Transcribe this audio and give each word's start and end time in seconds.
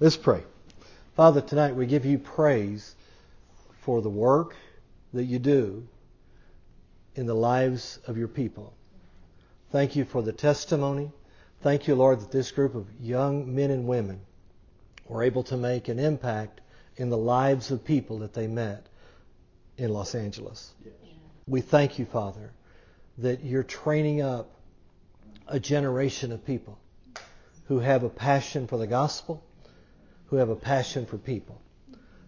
Let's 0.00 0.16
pray. 0.16 0.42
Father, 1.14 1.40
tonight 1.40 1.76
we 1.76 1.86
give 1.86 2.04
you 2.04 2.18
praise 2.18 2.96
for 3.82 4.02
the 4.02 4.10
work 4.10 4.56
that 5.12 5.22
you 5.22 5.38
do 5.38 5.86
in 7.14 7.26
the 7.26 7.34
lives 7.34 8.00
of 8.08 8.18
your 8.18 8.26
people. 8.26 8.74
Thank 9.70 9.94
you 9.94 10.04
for 10.04 10.20
the 10.20 10.32
testimony. 10.32 11.12
Thank 11.62 11.86
you, 11.86 11.94
Lord, 11.94 12.20
that 12.20 12.32
this 12.32 12.50
group 12.50 12.74
of 12.74 12.88
young 13.00 13.54
men 13.54 13.70
and 13.70 13.86
women 13.86 14.20
were 15.06 15.22
able 15.22 15.44
to 15.44 15.56
make 15.56 15.86
an 15.86 16.00
impact 16.00 16.60
in 16.96 17.08
the 17.08 17.16
lives 17.16 17.70
of 17.70 17.84
people 17.84 18.18
that 18.18 18.34
they 18.34 18.48
met 18.48 18.86
in 19.78 19.90
Los 19.90 20.16
Angeles. 20.16 20.72
Yes. 20.84 20.94
We 21.46 21.60
thank 21.60 22.00
you, 22.00 22.06
Father, 22.06 22.50
that 23.18 23.44
you're 23.44 23.62
training 23.62 24.22
up 24.22 24.50
a 25.46 25.60
generation 25.60 26.32
of 26.32 26.44
people 26.44 26.80
who 27.68 27.78
have 27.78 28.02
a 28.02 28.10
passion 28.10 28.66
for 28.66 28.76
the 28.76 28.88
gospel, 28.88 29.40
who 30.26 30.36
have 30.36 30.48
a 30.48 30.56
passion 30.56 31.06
for 31.06 31.18
people. 31.18 31.60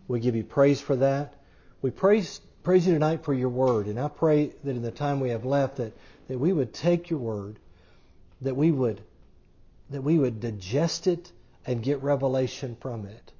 We 0.09 0.21
give 0.21 0.37
you 0.37 0.45
praise 0.45 0.81
for 0.81 0.97
that. 0.97 1.35
We 1.83 1.91
praise, 1.91 2.41
praise 2.63 2.87
you 2.87 2.93
tonight 2.93 3.25
for 3.25 3.35
your 3.35 3.49
word. 3.49 3.87
And 3.87 3.99
I 3.99 4.09
pray 4.09 4.53
that 4.65 4.71
in 4.71 4.83
the 4.83 4.91
time 4.91 5.21
we 5.21 5.31
have 5.31 5.45
left 5.45 5.77
that, 5.77 5.93
that 6.29 6.39
we 6.39 6.53
would 6.53 6.73
take 6.73 7.11
your 7.11 7.19
word, 7.19 7.59
that 8.43 8.57
we 8.57 8.71
would 8.71 9.01
that 9.91 10.03
we 10.03 10.19
would 10.19 10.41
digest 10.41 11.07
it 11.07 11.31
and 11.65 11.83
get 11.83 12.03
revelation 12.03 12.77
from 12.81 13.07
it. 13.07 13.33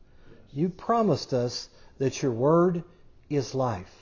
You 0.53 0.69
promised 0.69 1.33
us 1.33 1.69
that 1.99 2.23
your 2.23 2.33
word 2.33 2.85
is 3.29 3.55
life. 3.55 3.93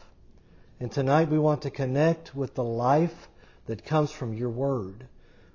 And 0.81 0.91
tonight 0.91 1.31
we 1.31 1.39
want 1.39 1.63
to 1.63 1.71
connect 1.71 2.35
with 2.35 2.55
the 2.55 2.65
life 2.65 3.29
that 3.67 3.85
comes 3.85 4.11
from 4.11 4.35
your 4.35 4.51
word. 4.51 5.07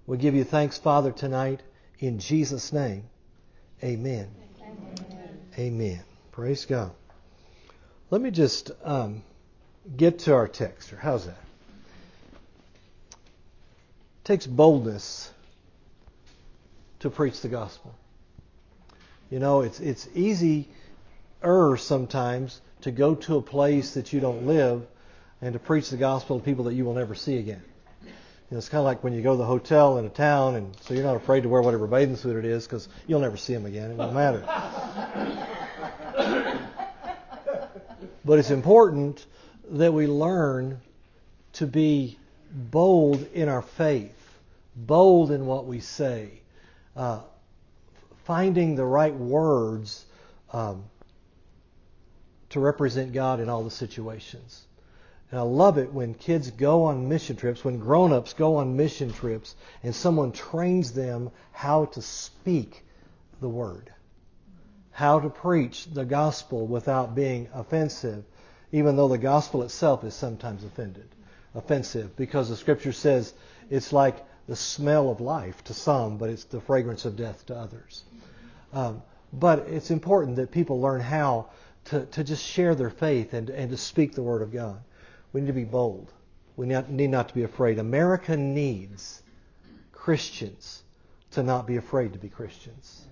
We 0.08 0.18
give 0.18 0.34
you 0.34 0.44
thanks, 0.44 0.78
Father, 0.78 1.12
tonight 1.12 1.62
in 2.00 2.20
Jesus' 2.20 2.74
name. 2.74 3.04
Amen. 3.84 4.49
Amen. 5.60 6.00
Praise 6.32 6.64
God. 6.64 6.92
Let 8.12 8.22
me 8.22 8.32
just 8.32 8.72
um, 8.86 9.24
get 9.98 10.20
to 10.20 10.34
our 10.34 10.48
text. 10.48 10.94
Or 10.94 10.96
how's 10.96 11.26
that? 11.26 11.44
It 13.12 13.18
takes 14.24 14.48
boldness 14.48 15.34
to 17.00 17.10
preach 17.10 17.42
the 17.42 17.50
gospel. 17.50 17.94
You 19.30 19.40
know, 19.40 19.62
it's 19.62 19.82
it's 19.82 20.08
easy 20.16 20.70
er 21.44 21.76
sometimes 21.76 22.62
to 22.82 22.92
go 22.92 23.16
to 23.16 23.36
a 23.36 23.42
place 23.42 23.96
that 23.96 24.14
you 24.14 24.22
don't 24.22 24.48
live 24.48 24.88
and 25.42 25.52
to 25.52 25.60
preach 25.60 25.90
the 25.90 25.98
gospel 25.98 26.40
to 26.40 26.46
people 26.46 26.64
that 26.66 26.74
you 26.74 26.86
will 26.86 26.94
never 26.94 27.16
see 27.16 27.38
again. 27.38 27.64
You 28.50 28.56
know, 28.56 28.58
it's 28.58 28.70
kind 28.70 28.80
of 28.80 28.86
like 28.86 29.04
when 29.04 29.14
you 29.14 29.22
go 29.22 29.34
to 29.34 29.38
the 29.38 29.46
hotel 29.46 30.00
in 30.00 30.06
a 30.06 30.10
town, 30.10 30.56
and 30.56 30.76
so 30.82 30.96
you're 30.96 31.04
not 31.04 31.16
afraid 31.16 31.44
to 31.44 31.50
wear 31.50 31.62
whatever 31.62 31.86
bathing 31.86 32.16
suit 32.16 32.36
it 32.36 32.46
is 32.46 32.66
because 32.66 32.90
you'll 33.06 33.20
never 33.20 33.38
see 33.38 33.54
them 33.54 33.68
again. 33.68 33.92
It 33.92 33.98
won't 33.98 34.16
matter. 34.16 34.40
but 38.26 38.40
it's 38.40 38.50
important 38.50 39.24
that 39.70 39.94
we 39.94 40.08
learn 40.08 40.82
to 41.54 41.68
be 41.68 42.18
bold 42.52 43.24
in 43.34 43.50
our 43.50 43.62
faith, 43.62 44.40
bold 44.76 45.30
in 45.30 45.46
what 45.46 45.68
we 45.68 45.80
say, 45.80 46.42
uh, 46.96 47.20
finding 48.26 48.76
the 48.76 48.86
right 48.86 49.14
words 49.14 50.06
um, 50.54 50.86
to 52.50 52.60
represent 52.60 53.14
God 53.14 53.42
in 53.42 53.48
all 53.48 53.64
the 53.64 53.70
situations. 53.70 54.66
And 55.32 55.40
I 55.40 55.44
love 55.44 55.78
it 55.78 55.94
when 55.94 56.16
kids 56.16 56.50
go 56.50 56.86
on 56.86 57.08
mission 57.08 57.36
trips, 57.36 57.64
when 57.64 57.78
grown-ups 57.78 58.34
go 58.34 58.56
on 58.56 58.76
mission 58.76 59.14
trips, 59.14 59.56
and 59.84 59.94
someone 59.94 60.32
trains 60.32 60.92
them 60.94 61.30
how 61.52 61.86
to 61.86 62.02
speak 62.02 62.84
the 63.40 63.50
word, 63.50 63.92
how 64.92 65.20
to 65.20 65.30
preach 65.30 65.86
the 65.86 66.06
gospel 66.06 66.66
without 66.66 67.14
being 67.14 67.48
offensive, 67.54 68.24
even 68.72 68.96
though 68.96 69.08
the 69.08 69.18
gospel 69.18 69.62
itself 69.64 70.04
is 70.04 70.16
sometimes 70.16 70.64
offended, 70.64 71.08
offensive, 71.54 72.16
because 72.16 72.50
the 72.50 72.56
scripture 72.56 72.94
says 72.94 73.34
it's 73.70 73.94
like 73.94 74.26
the 74.48 74.56
smell 74.56 75.12
of 75.12 75.22
life 75.22 75.64
to 75.66 75.76
some, 75.76 76.18
but 76.18 76.30
it's 76.30 76.46
the 76.46 76.60
fragrance 76.62 77.06
of 77.06 77.16
death 77.16 77.46
to 77.46 77.56
others. 77.56 78.04
Um, 78.74 79.04
but 79.32 79.60
it's 79.68 79.92
important 79.92 80.38
that 80.38 80.52
people 80.52 80.82
learn 80.82 81.02
how 81.02 81.50
to, 81.86 82.06
to 82.08 82.24
just 82.24 82.44
share 82.44 82.74
their 82.74 82.90
faith 82.90 83.34
and, 83.34 83.52
and 83.52 83.70
to 83.70 83.78
speak 83.78 84.16
the 84.16 84.24
word 84.24 84.42
of 84.42 84.52
God. 84.52 84.82
We 85.34 85.42
need 85.42 85.48
to 85.48 85.54
be 85.54 85.64
bold. 85.64 86.12
We 86.56 86.68
need 86.68 87.10
not 87.10 87.30
to 87.30 87.36
be 87.36 87.44
afraid. 87.44 87.80
America 87.80 88.36
needs 88.36 89.22
Christians 89.92 90.84
to 91.32 91.44
not 91.44 91.68
be 91.68 91.78
afraid 91.78 92.14
to 92.14 92.20
be 92.20 92.30
Christians. 92.30 93.06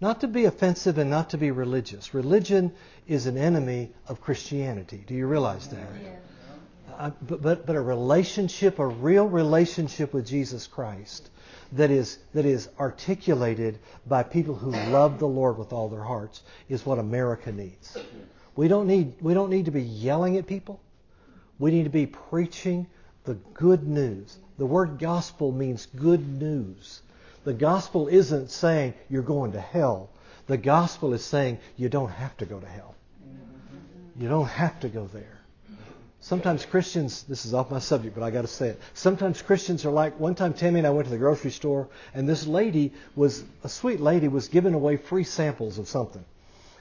Not 0.00 0.20
to 0.20 0.28
be 0.28 0.44
offensive 0.44 0.98
and 0.98 1.08
not 1.08 1.30
to 1.30 1.38
be 1.38 1.50
religious. 1.50 2.14
Religion 2.14 2.72
is 3.06 3.26
an 3.26 3.38
enemy 3.38 3.90
of 4.06 4.20
Christianity. 4.20 5.02
Do 5.06 5.14
you 5.14 5.26
realize 5.26 5.68
that? 5.68 5.88
Uh, 6.98 7.10
but, 7.22 7.42
but, 7.42 7.66
but 7.66 7.74
a 7.74 7.80
relationship, 7.80 8.78
a 8.78 8.86
real 8.86 9.26
relationship 9.26 10.12
with 10.12 10.26
Jesus 10.26 10.66
Christ 10.66 11.30
that 11.72 11.90
is, 11.90 12.18
that 12.34 12.44
is 12.44 12.68
articulated 12.78 13.78
by 14.06 14.22
people 14.22 14.54
who 14.54 14.70
love 14.70 15.18
the 15.18 15.26
Lord 15.26 15.58
with 15.58 15.72
all 15.72 15.88
their 15.88 16.04
hearts 16.04 16.42
is 16.68 16.86
what 16.86 16.98
America 16.98 17.50
needs. 17.50 17.96
We 18.54 18.68
don't 18.68 18.86
need, 18.86 19.14
we 19.20 19.34
don't 19.34 19.50
need 19.50 19.64
to 19.64 19.72
be 19.72 19.82
yelling 19.82 20.36
at 20.36 20.46
people. 20.46 20.80
We 21.58 21.70
need 21.70 21.84
to 21.84 21.90
be 21.90 22.06
preaching 22.06 22.86
the 23.24 23.34
good 23.54 23.86
news. 23.86 24.36
The 24.58 24.66
word 24.66 24.98
gospel 24.98 25.52
means 25.52 25.86
good 25.86 26.40
news. 26.40 27.02
The 27.44 27.52
gospel 27.54 28.08
isn't 28.08 28.50
saying 28.50 28.94
you're 29.08 29.22
going 29.22 29.52
to 29.52 29.60
hell. 29.60 30.10
The 30.46 30.56
gospel 30.56 31.14
is 31.14 31.24
saying 31.24 31.58
you 31.76 31.88
don't 31.88 32.10
have 32.10 32.36
to 32.38 32.46
go 32.46 32.58
to 32.58 32.66
hell. 32.66 32.94
You 34.18 34.28
don't 34.28 34.48
have 34.48 34.78
to 34.80 34.88
go 34.88 35.06
there. 35.12 35.40
Sometimes 36.20 36.64
Christians, 36.64 37.24
this 37.24 37.44
is 37.44 37.52
off 37.52 37.70
my 37.70 37.80
subject, 37.80 38.14
but 38.14 38.24
I 38.24 38.30
got 38.30 38.42
to 38.42 38.48
say 38.48 38.68
it. 38.68 38.80
Sometimes 38.94 39.42
Christians 39.42 39.84
are 39.84 39.90
like, 39.90 40.18
one 40.18 40.34
time 40.34 40.54
Tammy 40.54 40.80
and 40.80 40.86
I 40.86 40.90
went 40.90 41.06
to 41.06 41.10
the 41.10 41.18
grocery 41.18 41.50
store, 41.50 41.88
and 42.14 42.26
this 42.26 42.46
lady 42.46 42.94
was, 43.14 43.44
a 43.62 43.68
sweet 43.68 44.00
lady, 44.00 44.28
was 44.28 44.48
giving 44.48 44.72
away 44.72 44.96
free 44.96 45.24
samples 45.24 45.78
of 45.78 45.86
something. 45.86 46.24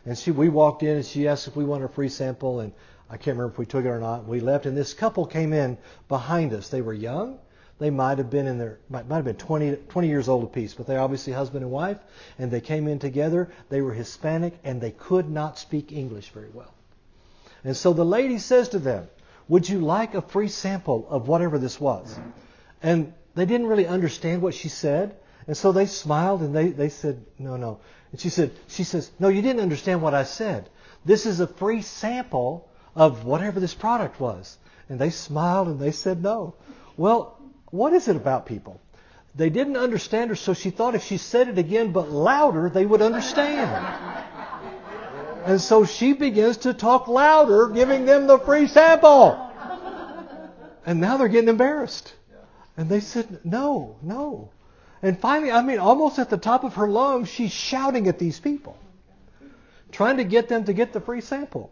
And 0.06 0.18
she, 0.18 0.32
we 0.32 0.50
walked 0.50 0.84
in 0.84 0.98
and 0.98 1.06
she 1.06 1.28
asked 1.28 1.48
if 1.48 1.56
we 1.56 1.64
wanted 1.64 1.86
a 1.86 1.90
free 1.90 2.10
sample, 2.10 2.60
and 2.60 2.74
I 3.10 3.16
can't 3.16 3.38
remember 3.38 3.54
if 3.54 3.58
we 3.58 3.66
took 3.66 3.86
it 3.86 3.90
or 3.90 4.00
not. 4.00 4.28
We 4.28 4.40
left, 4.40 4.66
and 4.66 4.76
this 4.76 4.94
couple 4.94 5.26
came 5.26 5.54
in 5.54 5.78
behind 6.10 6.54
us. 6.54 6.70
They 6.70 6.82
were 6.82 6.94
young. 6.94 7.40
They 7.80 7.90
might 7.90 8.18
have 8.18 8.30
been 8.30 8.48
in 8.48 8.58
their 8.58 8.80
might, 8.90 9.08
might 9.08 9.18
have 9.18 9.26
been 9.26 9.36
20, 9.36 9.76
20 9.90 10.08
years 10.08 10.30
old 10.30 10.44
apiece, 10.44 10.74
but 10.74 10.88
they're 10.88 11.00
obviously 11.00 11.34
husband 11.34 11.64
and 11.64 11.72
wife, 11.72 11.98
and 12.38 12.52
they 12.52 12.62
came 12.62 12.88
in 12.88 13.00
together. 13.00 13.50
They 13.70 13.82
were 13.82 13.94
Hispanic, 13.94 14.58
and 14.64 14.80
they 14.80 14.92
could 14.92 15.30
not 15.30 15.58
speak 15.58 15.92
English 15.92 16.30
very 16.30 16.50
well. 16.54 16.74
And 17.64 17.76
so 17.76 17.94
the 17.94 18.06
lady 18.06 18.38
says 18.38 18.70
to 18.70 18.80
them, 18.80 19.08
"Would 19.48 19.68
you 19.70 19.80
like 19.80 20.16
a 20.16 20.22
free 20.22 20.50
sample 20.50 21.08
of 21.10 21.28
whatever 21.28 21.58
this 21.58 21.80
was?" 21.80 22.20
And 22.82 23.14
they 23.36 23.46
didn't 23.46 23.68
really 23.68 23.88
understand 23.88 24.42
what 24.42 24.54
she 24.54 24.70
said, 24.70 25.16
and 25.48 25.58
so 25.58 25.72
they 25.72 25.86
smiled 25.86 26.42
and 26.42 26.56
they, 26.56 26.70
they 26.70 26.90
said, 26.90 27.26
"No, 27.40 27.58
no." 27.58 27.80
And 28.12 28.20
she 28.20 28.30
said, 28.30 28.52
"She 28.68 28.84
says, 28.84 29.12
no, 29.20 29.28
you 29.28 29.42
didn't 29.42 29.62
understand 29.62 30.02
what 30.02 30.14
I 30.14 30.24
said. 30.24 30.70
This 31.06 31.26
is 31.26 31.40
a 31.40 31.48
free 31.48 31.82
sample." 31.82 32.70
of 32.96 33.26
whatever 33.26 33.60
this 33.60 33.74
product 33.74 34.20
was. 34.20 34.58
And 34.90 35.00
they 35.00 35.10
smiled 35.10 35.68
and 35.68 35.80
they 35.80 35.92
said 35.92 36.22
no. 36.22 36.56
Well, 36.98 37.40
what 37.72 37.94
is 37.94 38.08
it 38.08 38.16
about 38.16 38.46
people? 38.46 38.80
They 39.36 39.50
didn't 39.50 39.78
understand 39.78 40.30
her, 40.30 40.36
so 40.36 40.54
she 40.54 40.70
thought 40.70 40.94
if 40.94 41.04
she 41.04 41.18
said 41.18 41.48
it 41.48 41.58
again 41.58 41.92
but 41.92 42.12
louder, 42.12 42.70
they 42.70 42.86
would 42.86 43.02
understand. 43.02 43.72
And 45.46 45.60
so 45.60 45.86
she 45.86 46.14
begins 46.14 46.58
to 46.58 46.74
talk 46.74 47.08
louder, 47.08 47.68
giving 47.70 48.06
them 48.06 48.28
the 48.28 48.38
free 48.38 48.68
sample. 48.68 49.50
And 50.86 51.02
now 51.02 51.18
they're 51.18 51.30
getting 51.30 51.50
embarrassed. 51.50 52.14
And 52.78 52.90
they 52.90 53.00
said, 53.00 53.40
no, 53.44 53.98
no. 54.02 54.52
And 55.04 55.20
finally, 55.20 55.52
I 55.52 55.62
mean, 55.62 55.80
almost 55.80 56.18
at 56.18 56.30
the 56.30 56.38
top 56.38 56.64
of 56.64 56.76
her 56.76 56.88
lungs, 56.88 57.28
she's 57.28 57.52
shouting 57.52 58.08
at 58.08 58.18
these 58.18 58.40
people, 58.40 58.78
trying 59.92 60.18
to 60.18 60.24
get 60.24 60.48
them 60.48 60.64
to 60.64 60.74
get 60.74 60.94
the 60.94 61.02
free 61.02 61.20
sample. 61.20 61.72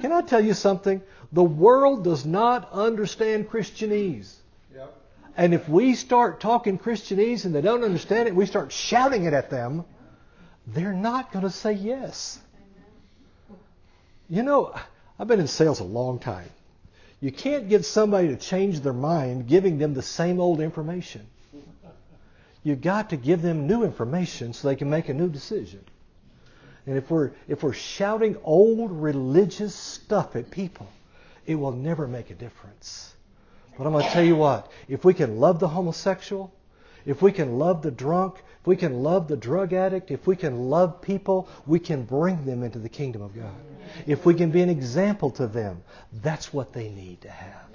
Can 0.00 0.12
I 0.12 0.22
tell 0.22 0.42
you 0.42 0.54
something? 0.54 1.02
The 1.30 1.42
world 1.42 2.04
does 2.04 2.24
not 2.24 2.72
understand 2.72 3.50
Christianese. 3.50 4.34
Yep. 4.74 4.96
And 5.36 5.52
if 5.52 5.68
we 5.68 5.94
start 5.94 6.40
talking 6.40 6.78
Christianese 6.78 7.44
and 7.44 7.54
they 7.54 7.60
don't 7.60 7.84
understand 7.84 8.28
it, 8.28 8.34
we 8.34 8.46
start 8.46 8.72
shouting 8.72 9.24
it 9.24 9.34
at 9.34 9.50
them, 9.50 9.84
they're 10.66 10.94
not 10.94 11.32
going 11.32 11.44
to 11.44 11.50
say 11.50 11.72
yes. 11.72 12.40
You 14.30 14.42
know, 14.42 14.74
I've 15.18 15.28
been 15.28 15.38
in 15.38 15.48
sales 15.48 15.80
a 15.80 15.84
long 15.84 16.18
time. 16.18 16.48
You 17.20 17.30
can't 17.30 17.68
get 17.68 17.84
somebody 17.84 18.28
to 18.28 18.36
change 18.36 18.80
their 18.80 18.94
mind 18.94 19.48
giving 19.48 19.76
them 19.76 19.92
the 19.92 20.02
same 20.02 20.40
old 20.40 20.62
information. 20.62 21.26
You've 22.64 22.80
got 22.80 23.10
to 23.10 23.16
give 23.16 23.42
them 23.42 23.66
new 23.68 23.84
information 23.84 24.52
so 24.52 24.66
they 24.66 24.74
can 24.74 24.90
make 24.90 25.08
a 25.08 25.14
new 25.14 25.28
decision. 25.28 25.84
And 26.86 26.96
if 26.96 27.10
we're, 27.10 27.32
if 27.46 27.62
we're 27.62 27.72
shouting 27.72 28.36
old 28.42 28.90
religious 28.90 29.74
stuff 29.74 30.34
at 30.34 30.50
people, 30.50 30.88
it 31.46 31.54
will 31.54 31.72
never 31.72 32.08
make 32.08 32.30
a 32.30 32.34
difference. 32.34 33.14
But 33.76 33.86
I'm 33.86 33.92
going 33.92 34.04
to 34.04 34.10
tell 34.10 34.24
you 34.24 34.36
what, 34.36 34.70
if 34.88 35.04
we 35.04 35.14
can 35.14 35.38
love 35.38 35.60
the 35.60 35.68
homosexual, 35.68 36.52
if 37.06 37.20
we 37.20 37.32
can 37.32 37.58
love 37.58 37.82
the 37.82 37.90
drunk, 37.90 38.36
if 38.60 38.66
we 38.66 38.76
can 38.76 39.02
love 39.02 39.28
the 39.28 39.36
drug 39.36 39.72
addict, 39.72 40.10
if 40.10 40.26
we 40.26 40.36
can 40.36 40.70
love 40.70 41.02
people, 41.02 41.48
we 41.66 41.78
can 41.78 42.04
bring 42.04 42.46
them 42.46 42.62
into 42.62 42.78
the 42.78 42.88
kingdom 42.88 43.20
of 43.20 43.34
God. 43.34 43.54
If 44.06 44.24
we 44.24 44.34
can 44.34 44.50
be 44.50 44.62
an 44.62 44.70
example 44.70 45.30
to 45.32 45.46
them, 45.46 45.82
that's 46.22 46.52
what 46.52 46.72
they 46.72 46.88
need 46.88 47.20
to 47.22 47.30
have. 47.30 47.68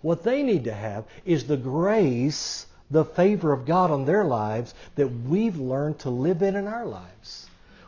What 0.00 0.24
they 0.24 0.42
need 0.42 0.64
to 0.64 0.74
have 0.74 1.04
is 1.24 1.44
the 1.44 1.56
grace, 1.56 2.66
the 2.92 3.04
favor 3.04 3.52
of 3.52 3.64
God 3.64 3.90
on 3.90 4.04
their 4.04 4.22
lives 4.22 4.74
that 4.96 5.08
we've 5.08 5.58
learned 5.58 5.98
to 6.00 6.10
live 6.10 6.42
in 6.42 6.54
in 6.54 6.66
our 6.66 6.84
lives. 6.84 7.46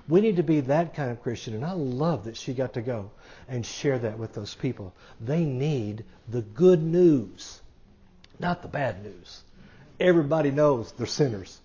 We 0.09 0.21
need 0.23 0.37
to 0.37 0.43
be 0.43 0.61
that 0.61 0.95
kind 0.95 1.11
of 1.11 1.23
Christian, 1.23 1.55
and 1.55 1.65
I 1.65 1.73
love 1.73 2.25
that 2.25 2.37
she 2.37 2.55
got 2.55 2.75
to 2.75 2.83
go 2.83 3.11
and 3.47 3.65
share 3.65 3.99
that 3.99 4.19
with 4.19 4.33
those 4.33 4.55
people. 4.55 4.95
They 5.21 5.45
need 5.45 6.05
the 6.29 6.43
good 6.43 6.83
news, 6.83 7.61
not 8.39 8.63
the 8.63 8.69
bad 8.69 9.03
news. 9.05 9.43
Everybody 10.01 10.51
knows 10.51 10.93
they're 10.93 11.07
sinners. 11.07 11.61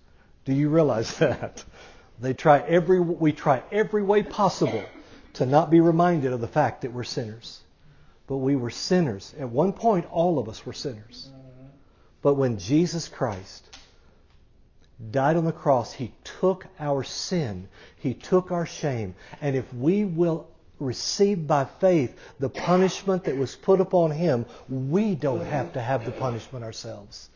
Do 0.46 0.54
you 0.54 0.70
realize 0.70 1.18
that? 1.20 1.64
They 2.22 2.34
try 2.34 2.60
every 2.60 3.00
we 3.00 3.32
try 3.32 3.64
every 3.72 4.04
way 4.04 4.24
possible 4.24 4.84
to 5.34 5.46
not 5.46 5.70
be 5.70 5.80
reminded 5.80 6.34
of 6.34 6.42
the 6.42 6.48
fact 6.48 6.82
that 6.82 6.92
we're 6.92 7.06
sinners. 7.06 7.62
But 8.28 8.38
we 8.38 8.58
were 8.58 8.70
sinners. 8.70 9.34
At 9.40 9.50
one 9.50 9.72
point 9.74 10.06
all 10.12 10.38
of 10.38 10.50
us 10.50 10.66
were 10.66 10.74
sinners. 10.74 11.30
But 12.22 12.34
when 12.36 12.58
Jesus 12.58 13.08
Christ 13.08 13.78
died 15.12 15.38
on 15.38 15.46
the 15.46 15.52
cross, 15.52 15.94
he 15.94 16.12
took 16.24 16.66
our 16.80 17.04
sin, 17.04 17.70
he 17.98 18.14
took 18.14 18.52
our 18.52 18.66
shame, 18.66 19.16
and 19.42 19.56
if 19.56 19.74
we 19.74 20.04
will 20.04 20.48
receive 20.80 21.46
by 21.48 21.66
faith 21.66 22.18
the 22.40 22.50
punishment 22.50 23.26
that 23.26 23.38
was 23.38 23.56
put 23.56 23.82
upon 23.82 24.12
him, 24.12 24.46
we 24.68 25.16
don't 25.16 25.46
have 25.46 25.74
to 25.74 25.82
have 25.82 26.06
the 26.06 26.12
punishment 26.12 26.64
ourselves. 26.64 27.30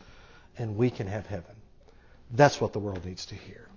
And 0.56 0.76
we 0.76 0.90
can 0.90 1.06
have 1.06 1.26
heaven. 1.26 1.56
That's 2.30 2.60
what 2.60 2.72
the 2.72 2.78
world 2.78 3.04
needs 3.04 3.26
to 3.26 3.34
hear. 3.34 3.68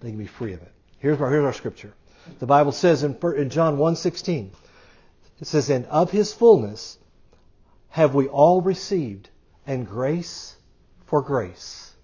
They 0.00 0.10
can 0.10 0.18
be 0.18 0.26
free 0.26 0.52
of 0.52 0.62
it. 0.62 0.72
Here's 0.98 1.20
our, 1.20 1.30
here's 1.30 1.44
our 1.44 1.52
scripture. 1.52 1.92
The 2.38 2.46
Bible 2.46 2.72
says 2.72 3.02
in, 3.02 3.16
in 3.36 3.50
John 3.50 3.78
1.16, 3.78 4.50
it 5.40 5.46
says, 5.46 5.70
And 5.70 5.86
of 5.86 6.10
his 6.10 6.32
fullness 6.32 6.98
have 7.88 8.14
we 8.14 8.28
all 8.28 8.60
received, 8.60 9.30
and 9.66 9.86
grace 9.86 10.56
for 11.06 11.22
grace. 11.22 11.94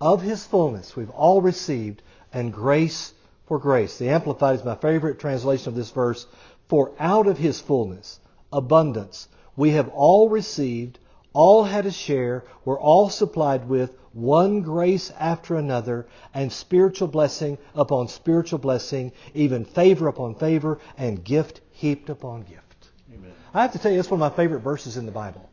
Of 0.00 0.22
his 0.22 0.44
fullness 0.44 0.96
we've 0.96 1.10
all 1.10 1.40
received, 1.40 2.02
and 2.32 2.52
grace 2.52 3.12
for 3.46 3.58
grace. 3.58 3.98
The 3.98 4.10
Amplified 4.10 4.56
is 4.56 4.64
my 4.64 4.74
favorite 4.74 5.18
translation 5.18 5.68
of 5.68 5.74
this 5.74 5.90
verse. 5.90 6.26
For 6.68 6.92
out 6.98 7.26
of 7.26 7.38
his 7.38 7.60
fullness, 7.60 8.18
abundance, 8.52 9.28
we 9.56 9.70
have 9.70 9.88
all 9.90 10.28
received, 10.28 10.98
all 11.32 11.64
had 11.64 11.86
a 11.86 11.90
share, 11.90 12.44
were 12.64 12.78
all 12.78 13.08
supplied 13.10 13.68
with 13.68 13.92
one 14.12 14.62
grace 14.62 15.10
after 15.18 15.56
another, 15.56 16.06
and 16.32 16.52
spiritual 16.52 17.08
blessing 17.08 17.58
upon 17.74 18.08
spiritual 18.08 18.58
blessing, 18.58 19.12
even 19.34 19.64
favor 19.64 20.08
upon 20.08 20.36
favor, 20.36 20.78
and 20.96 21.24
gift 21.24 21.60
heaped 21.72 22.08
upon 22.08 22.42
gift. 22.42 22.88
Amen. 23.12 23.32
I 23.52 23.62
have 23.62 23.72
to 23.72 23.78
tell 23.78 23.92
you, 23.92 23.98
it's 23.98 24.10
one 24.10 24.22
of 24.22 24.32
my 24.32 24.36
favorite 24.36 24.60
verses 24.60 24.96
in 24.96 25.04
the 25.04 25.12
Bible. 25.12 25.50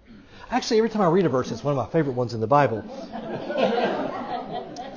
Actually, 0.52 0.78
every 0.80 0.90
time 0.90 1.02
I 1.02 1.08
read 1.08 1.26
a 1.26 1.30
verse, 1.30 1.50
it's 1.50 1.64
one 1.64 1.72
of 1.72 1.78
my 1.78 1.92
favorite 1.92 2.14
ones 2.14 2.34
in 2.34 2.42
the 2.42 2.48
Bible. 2.48 2.84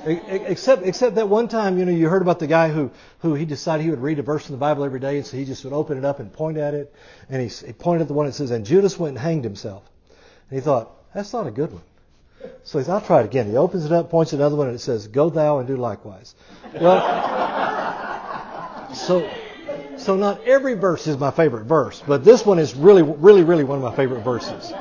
except, 0.05 0.83
except 0.83 1.15
that 1.15 1.29
one 1.29 1.47
time, 1.47 1.79
you 1.79 1.85
know, 1.85 1.93
you 1.93 2.09
heard 2.09 2.21
about 2.21 2.39
the 2.39 2.47
guy 2.47 2.69
who, 2.69 2.91
who 3.19 3.33
he 3.33 3.45
decided 3.45 3.83
he 3.83 3.89
would 3.89 4.01
read 4.01 4.19
a 4.19 4.21
verse 4.21 4.49
in 4.49 4.51
the 4.53 4.59
Bible 4.59 4.83
every 4.83 4.99
day, 4.99 5.17
and 5.17 5.25
so 5.25 5.37
he 5.37 5.45
just 5.45 5.63
would 5.63 5.73
open 5.73 5.97
it 5.97 6.03
up 6.03 6.19
and 6.19 6.31
point 6.31 6.57
at 6.57 6.73
it, 6.73 6.93
and 7.29 7.41
he, 7.41 7.47
he 7.47 7.71
pointed 7.71 8.01
at 8.01 8.07
the 8.09 8.13
one 8.13 8.25
that 8.25 8.33
says, 8.33 8.51
"And 8.51 8.65
Judas 8.65 8.99
went 8.99 9.11
and 9.11 9.19
hanged 9.19 9.45
himself." 9.45 9.83
And 10.49 10.59
he 10.59 10.63
thought, 10.63 10.91
"That's 11.13 11.31
not 11.31 11.47
a 11.47 11.51
good 11.51 11.71
one." 11.71 11.81
So 12.63 12.79
he 12.79 12.83
says, 12.83 12.89
I'll 12.89 13.01
try 13.01 13.21
it 13.21 13.25
again. 13.25 13.49
He 13.49 13.57
opens 13.57 13.85
it 13.85 13.91
up, 13.91 14.09
points 14.09 14.33
at 14.33 14.39
another 14.39 14.55
one, 14.55 14.67
and 14.67 14.75
it 14.75 14.79
says, 14.79 15.07
Go 15.07 15.29
thou 15.29 15.59
and 15.59 15.67
do 15.67 15.77
likewise. 15.77 16.35
Well, 16.79 17.01
so, 18.93 19.27
so 19.97 20.15
not 20.15 20.43
every 20.45 20.75
verse 20.75 21.07
is 21.07 21.17
my 21.17 21.31
favorite 21.31 21.65
verse, 21.65 22.03
but 22.05 22.23
this 22.23 22.45
one 22.45 22.59
is 22.59 22.75
really, 22.75 23.01
really, 23.01 23.43
really 23.43 23.63
one 23.63 23.77
of 23.77 23.83
my 23.83 23.95
favorite 23.95 24.21
verses. 24.21 24.73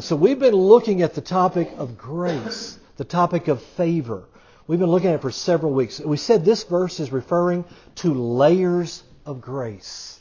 So 0.00 0.16
we've 0.16 0.38
been 0.38 0.54
looking 0.54 1.00
at 1.00 1.14
the 1.14 1.22
topic 1.22 1.72
of 1.78 1.96
grace, 1.96 2.78
the 2.98 3.04
topic 3.04 3.48
of 3.48 3.62
favor. 3.62 4.24
We've 4.66 4.78
been 4.78 4.90
looking 4.90 5.08
at 5.08 5.14
it 5.16 5.22
for 5.22 5.30
several 5.30 5.72
weeks. 5.72 5.98
We 5.98 6.18
said 6.18 6.44
this 6.44 6.62
verse 6.64 7.00
is 7.00 7.10
referring 7.10 7.64
to 7.96 8.12
layers 8.12 9.02
of 9.24 9.40
grace. 9.40 10.20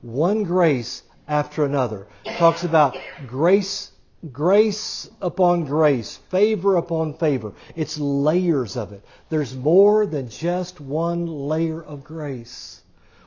One 0.00 0.44
grace 0.44 1.02
after 1.28 1.66
another. 1.66 2.06
It 2.24 2.38
talks 2.38 2.64
about 2.64 2.96
grace 3.26 3.92
grace 4.30 5.10
upon 5.20 5.64
grace, 5.64 6.16
favor 6.30 6.76
upon 6.76 7.14
favor. 7.14 7.52
It's 7.76 7.98
layers 7.98 8.76
of 8.76 8.92
it. 8.92 9.04
There's 9.28 9.54
more 9.54 10.06
than 10.06 10.28
just 10.28 10.80
one 10.80 11.26
layer 11.26 11.82
of 11.82 12.04
grace. 12.04 12.80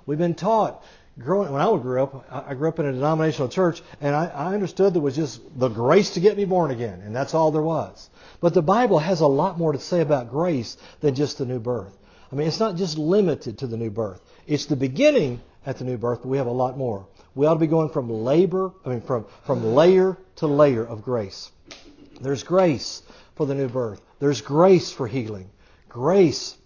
We've 0.06 0.18
been 0.18 0.36
taught 0.36 0.84
growing 1.20 1.52
when 1.52 1.62
I 1.62 1.78
grew 1.78 2.04
up, 2.04 2.26
I 2.30 2.54
grew 2.54 2.70
up 2.70 2.80
in 2.80 2.86
a 2.86 2.92
denominational 2.92 3.50
church, 3.50 3.82
and 4.02 4.16
I, 4.16 4.26
I 4.28 4.54
understood 4.54 4.94
there 4.94 5.02
was 5.02 5.16
just 5.16 5.42
the 5.58 5.70
grace 5.70 6.12
to 6.12 6.20
get 6.20 6.38
me 6.38 6.46
born 6.46 6.72
again, 6.72 7.02
and 7.02 7.16
that's 7.16 7.34
all 7.34 7.52
there 7.52 7.62
was. 7.62 8.10
But 8.42 8.54
the 8.54 8.62
Bible 8.62 9.00
has 9.00 9.22
a 9.22 9.28
lot 9.28 9.58
more 9.58 9.72
to 9.72 9.80
say 9.80 10.02
about 10.02 10.30
grace 10.30 10.78
than 11.00 11.16
just 11.16 11.38
the 11.38 11.46
new 11.46 11.60
birth. 11.60 11.98
I 12.32 12.36
mean, 12.36 12.48
it's 12.48 12.60
not 12.60 12.76
just 12.76 12.98
limited 12.98 13.60
to 13.60 13.68
the 13.68 13.78
new 13.78 13.90
birth. 13.90 14.22
It's 14.46 14.66
the 14.66 14.76
beginning 14.76 15.42
at 15.66 15.78
the 15.78 15.86
new 15.86 15.98
birth, 15.98 16.20
but 16.22 16.30
we 16.30 16.38
have 16.38 16.48
a 16.48 16.52
lot 16.52 16.78
more. 16.78 17.08
We 17.34 17.46
ought 17.46 17.54
to 17.54 17.60
be 17.60 17.68
going 17.68 17.90
from 17.90 18.10
labor, 18.10 18.74
I 18.86 18.90
mean, 18.90 19.02
from, 19.02 19.26
from 19.46 19.64
layer 19.76 20.18
to 20.38 20.48
layer 20.48 20.86
of 20.86 21.04
grace. 21.04 21.52
There's 22.22 22.44
grace 22.44 23.04
for 23.36 23.46
the 23.46 23.56
new 23.56 23.68
birth. 23.68 24.02
There's 24.20 24.42
grace 24.42 24.92
for 24.92 25.08
healing. 25.08 25.50
Grace 25.90 26.58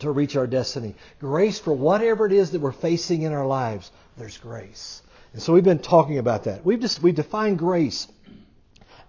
to 0.00 0.10
reach 0.10 0.36
our 0.36 0.46
destiny. 0.46 0.94
Grace 1.20 1.58
for 1.58 1.72
whatever 1.72 2.26
it 2.26 2.32
is 2.32 2.50
that 2.50 2.60
we're 2.60 2.72
facing 2.72 3.22
in 3.22 3.32
our 3.32 3.46
lives. 3.46 3.90
There's 4.16 4.38
grace. 4.38 5.02
And 5.32 5.40
so 5.40 5.52
we've 5.52 5.64
been 5.64 5.78
talking 5.78 6.18
about 6.18 6.44
that. 6.44 6.64
We've 6.64 6.80
just, 6.80 7.02
we've 7.02 7.14
defined 7.14 7.58
grace 7.58 8.08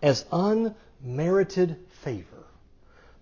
as 0.02 0.26
unmerited 0.32 1.78
favor. 2.04 2.26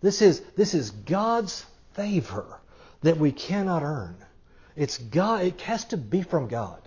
This 0.02 0.22
is, 0.22 0.42
this 0.56 0.74
is 0.74 0.92
God's 0.92 1.66
favor 1.94 2.60
that 3.02 3.18
we 3.18 3.32
cannot 3.32 3.84
earn. 3.84 4.16
It's 4.76 4.98
God, 4.98 5.44
it 5.44 5.62
has 5.62 5.86
to 5.86 5.98
be 5.98 6.22
from 6.22 6.48
God. 6.48 6.82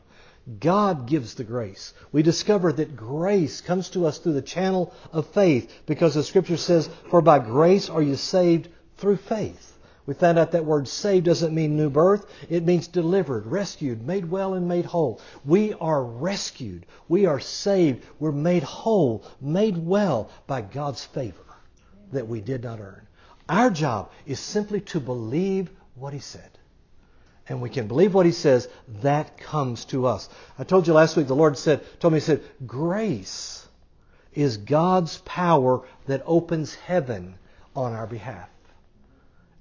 God 0.59 1.07
gives 1.07 1.35
the 1.35 1.45
grace. 1.45 1.95
We 2.11 2.23
discover 2.23 2.73
that 2.73 2.97
grace 2.97 3.61
comes 3.61 3.91
to 3.91 4.07
us 4.07 4.19
through 4.19 4.33
the 4.33 4.43
channel 4.43 4.93
of 5.13 5.29
faith 5.29 5.73
because 5.87 6.15
the 6.15 6.25
scripture 6.25 6.57
says, 6.57 6.89
For 7.11 7.23
by 7.23 7.39
grace 7.39 7.89
are 7.89 8.03
you 8.03 8.17
saved 8.17 8.69
through 8.97 9.19
faith. 9.19 9.72
We 10.07 10.15
found 10.15 10.39
out 10.39 10.53
that 10.53 10.65
word 10.65 10.89
saved 10.89 11.27
doesn't 11.27 11.55
mean 11.55 11.77
new 11.77 11.91
birth. 11.91 12.27
It 12.51 12.65
means 12.65 12.89
delivered, 12.89 13.47
rescued, 13.47 14.07
made 14.07 14.31
well, 14.31 14.55
and 14.55 14.67
made 14.67 14.85
whole. 14.85 15.21
We 15.45 15.75
are 15.75 16.03
rescued. 16.03 16.87
We 17.09 17.27
are 17.27 17.41
saved. 17.41 18.05
We're 18.19 18.33
made 18.33 18.65
whole, 18.65 19.25
made 19.41 19.79
well 19.79 20.31
by 20.47 20.63
God's 20.63 21.05
favor 21.05 21.45
that 22.13 22.27
we 22.27 22.41
did 22.41 22.65
not 22.65 22.81
earn. 22.81 23.07
Our 23.49 23.71
job 23.71 24.11
is 24.27 24.41
simply 24.41 24.81
to 24.81 25.01
believe 25.01 25.71
what 25.95 26.13
He 26.13 26.21
said 26.21 26.51
and 27.49 27.61
we 27.61 27.71
can 27.71 27.89
believe 27.89 28.15
what 28.15 28.27
he 28.27 28.33
says, 28.33 28.69
that 29.03 29.37
comes 29.37 29.85
to 29.87 30.07
us. 30.07 30.29
I 30.59 30.65
told 30.65 30.87
you 30.87 30.93
last 30.93 31.17
week, 31.17 31.27
the 31.27 31.35
Lord 31.35 31.59
said, 31.59 31.85
told 32.01 32.13
me, 32.13 32.21
He 32.21 32.25
said, 32.25 32.43
grace 32.67 33.67
is 34.33 34.57
God's 34.57 35.19
power 35.19 35.83
that 36.07 36.23
opens 36.25 36.75
heaven 36.75 37.35
on 37.75 37.93
our 37.93 38.07
behalf. 38.07 38.49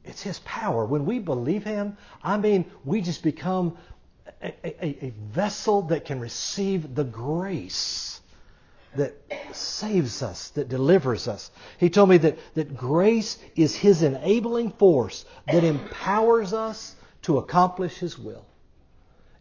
It's 0.04 0.22
His 0.22 0.40
power. 0.40 0.86
When 0.86 1.06
we 1.06 1.20
believe 1.20 1.64
Him, 1.64 1.98
I 2.24 2.38
mean, 2.38 2.66
we 2.84 3.02
just 3.02 3.24
become 3.24 3.78
a, 4.42 4.54
a, 4.64 5.06
a 5.06 5.14
vessel 5.32 5.84
that 5.84 6.06
can 6.06 6.20
receive 6.20 6.96
the 6.96 7.04
grace 7.04 8.20
that 8.96 9.16
saves 9.54 10.22
us, 10.22 10.50
that 10.50 10.68
delivers 10.68 11.28
us. 11.28 11.50
He 11.78 11.90
told 11.90 12.10
me 12.10 12.18
that, 12.18 12.38
that 12.56 12.76
grace 12.76 13.38
is 13.56 13.76
His 13.76 14.04
enabling 14.04 14.72
force 14.72 15.26
that 15.48 15.64
empowers 15.64 16.54
us 16.54 16.96
to 17.24 17.38
accomplish 17.38 17.98
His 17.98 18.18
will. 18.18 18.46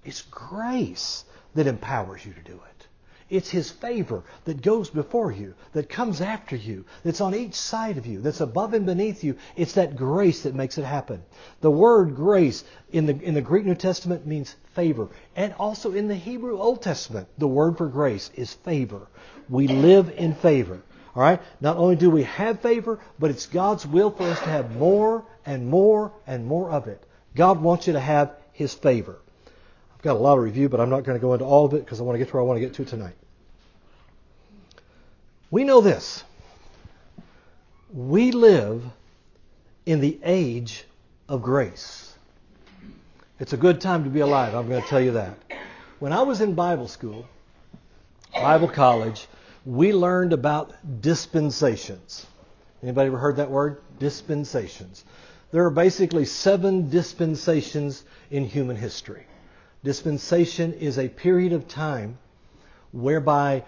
It's 0.05 0.23
grace 0.23 1.25
that 1.55 1.67
empowers 1.67 2.25
you 2.25 2.33
to 2.33 2.43
do 2.43 2.55
it. 2.55 2.70
It's 3.31 3.49
His 3.49 3.71
favor 3.71 4.25
that 4.45 4.61
goes 4.61 4.91
before 4.91 5.31
you, 5.31 5.55
that 5.73 5.89
comes 5.89 6.21
after 6.21 6.57
you, 6.57 6.85
that's 7.05 7.21
on 7.21 7.35
each 7.35 7.55
side 7.55 7.97
of 7.97 8.07
you, 8.07 8.21
that's 8.21 8.41
above 8.41 8.75
and 8.75 8.85
beneath 8.85 9.23
you. 9.23 9.37
It's 9.57 9.75
that 9.75 9.97
grace 9.97 10.43
that 10.43 10.55
makes 10.55 10.79
it 10.79 10.85
happen. 10.85 11.23
The 11.61 11.71
word 11.71 12.17
grace 12.17 12.65
in 12.91 13.07
the, 13.07 13.17
in 13.23 13.35
the 13.35 13.41
Greek 13.41 13.65
New 13.65 13.77
Testament 13.77 14.27
means 14.27 14.57
favor. 14.75 15.09
And 15.37 15.55
also 15.55 15.93
in 15.93 16.09
the 16.09 16.17
Hebrew 16.17 16.59
Old 16.59 16.83
Testament, 16.83 17.29
the 17.39 17.49
word 17.49 17.79
for 17.79 17.87
grace 17.87 18.31
is 18.35 18.53
favor. 18.53 19.07
We 19.49 19.69
live 19.69 20.11
in 20.17 20.35
favor. 20.35 20.83
All 21.15 21.23
right? 21.23 21.41
Not 21.61 21.77
only 21.77 21.97
do 21.97 22.11
we 22.11 22.25
have 22.25 22.61
favor, 22.61 22.99
but 23.19 23.31
it's 23.31 23.47
God's 23.47 23.87
will 23.87 24.11
for 24.11 24.25
us 24.25 24.39
to 24.41 24.49
have 24.49 24.77
more 24.77 25.25
and 25.47 25.69
more 25.69 26.13
and 26.27 26.47
more 26.47 26.71
of 26.71 26.89
it. 26.89 27.03
God 27.37 27.61
wants 27.61 27.87
you 27.87 27.93
to 27.93 28.01
have 28.01 28.35
His 28.53 28.75
favor. 28.75 29.21
Got 30.03 30.17
a 30.17 30.19
lot 30.19 30.39
of 30.39 30.45
review, 30.45 30.69
but 30.69 30.81
I'm 30.81 30.89
not 30.89 31.05
going 31.05 31.19
to 31.19 31.21
go 31.21 31.35
into 31.35 31.45
all 31.45 31.67
of 31.67 31.75
it 31.75 31.85
because 31.85 32.01
I 32.01 32.05
want 32.05 32.15
to 32.15 32.19
get 32.19 32.29
to 32.29 32.35
where 32.35 32.43
I 32.43 32.47
want 32.47 32.57
to 32.57 32.61
get 32.61 32.75
to 32.75 32.85
tonight. 32.85 33.17
We 35.51 35.65
know 35.65 35.81
this 35.81 36.25
we 37.93 38.31
live 38.31 38.85
in 39.85 40.01
the 40.01 40.19
age 40.23 40.85
of 41.29 41.43
grace. 41.43 42.15
It's 43.39 43.53
a 43.53 43.57
good 43.57 43.81
time 43.81 44.05
to 44.05 44.11
be 44.11 44.21
alive, 44.21 44.55
I'm 44.55 44.69
going 44.69 44.83
to 44.83 44.89
tell 44.89 45.01
you 45.01 45.13
that. 45.13 45.37
When 45.99 46.13
I 46.13 46.23
was 46.23 46.41
in 46.41 46.55
Bible 46.55 46.89
school, 46.89 47.27
Bible 48.33 48.69
college, 48.69 49.27
we 49.65 49.93
learned 49.93 50.33
about 50.33 50.73
dispensations. 51.01 52.27
Anybody 52.83 53.09
ever 53.09 53.19
heard 53.19 53.37
that 53.37 53.51
word? 53.51 53.83
Dispensations. 53.99 55.05
There 55.51 55.65
are 55.65 55.71
basically 55.71 56.25
seven 56.25 56.91
dispensations 56.91 58.05
in 58.31 58.45
human 58.45 58.77
history. 58.77 59.27
Dispensation 59.83 60.75
is 60.75 60.99
a 60.99 61.09
period 61.09 61.53
of 61.53 61.69
time 61.69 62.19
whereby 62.93 63.65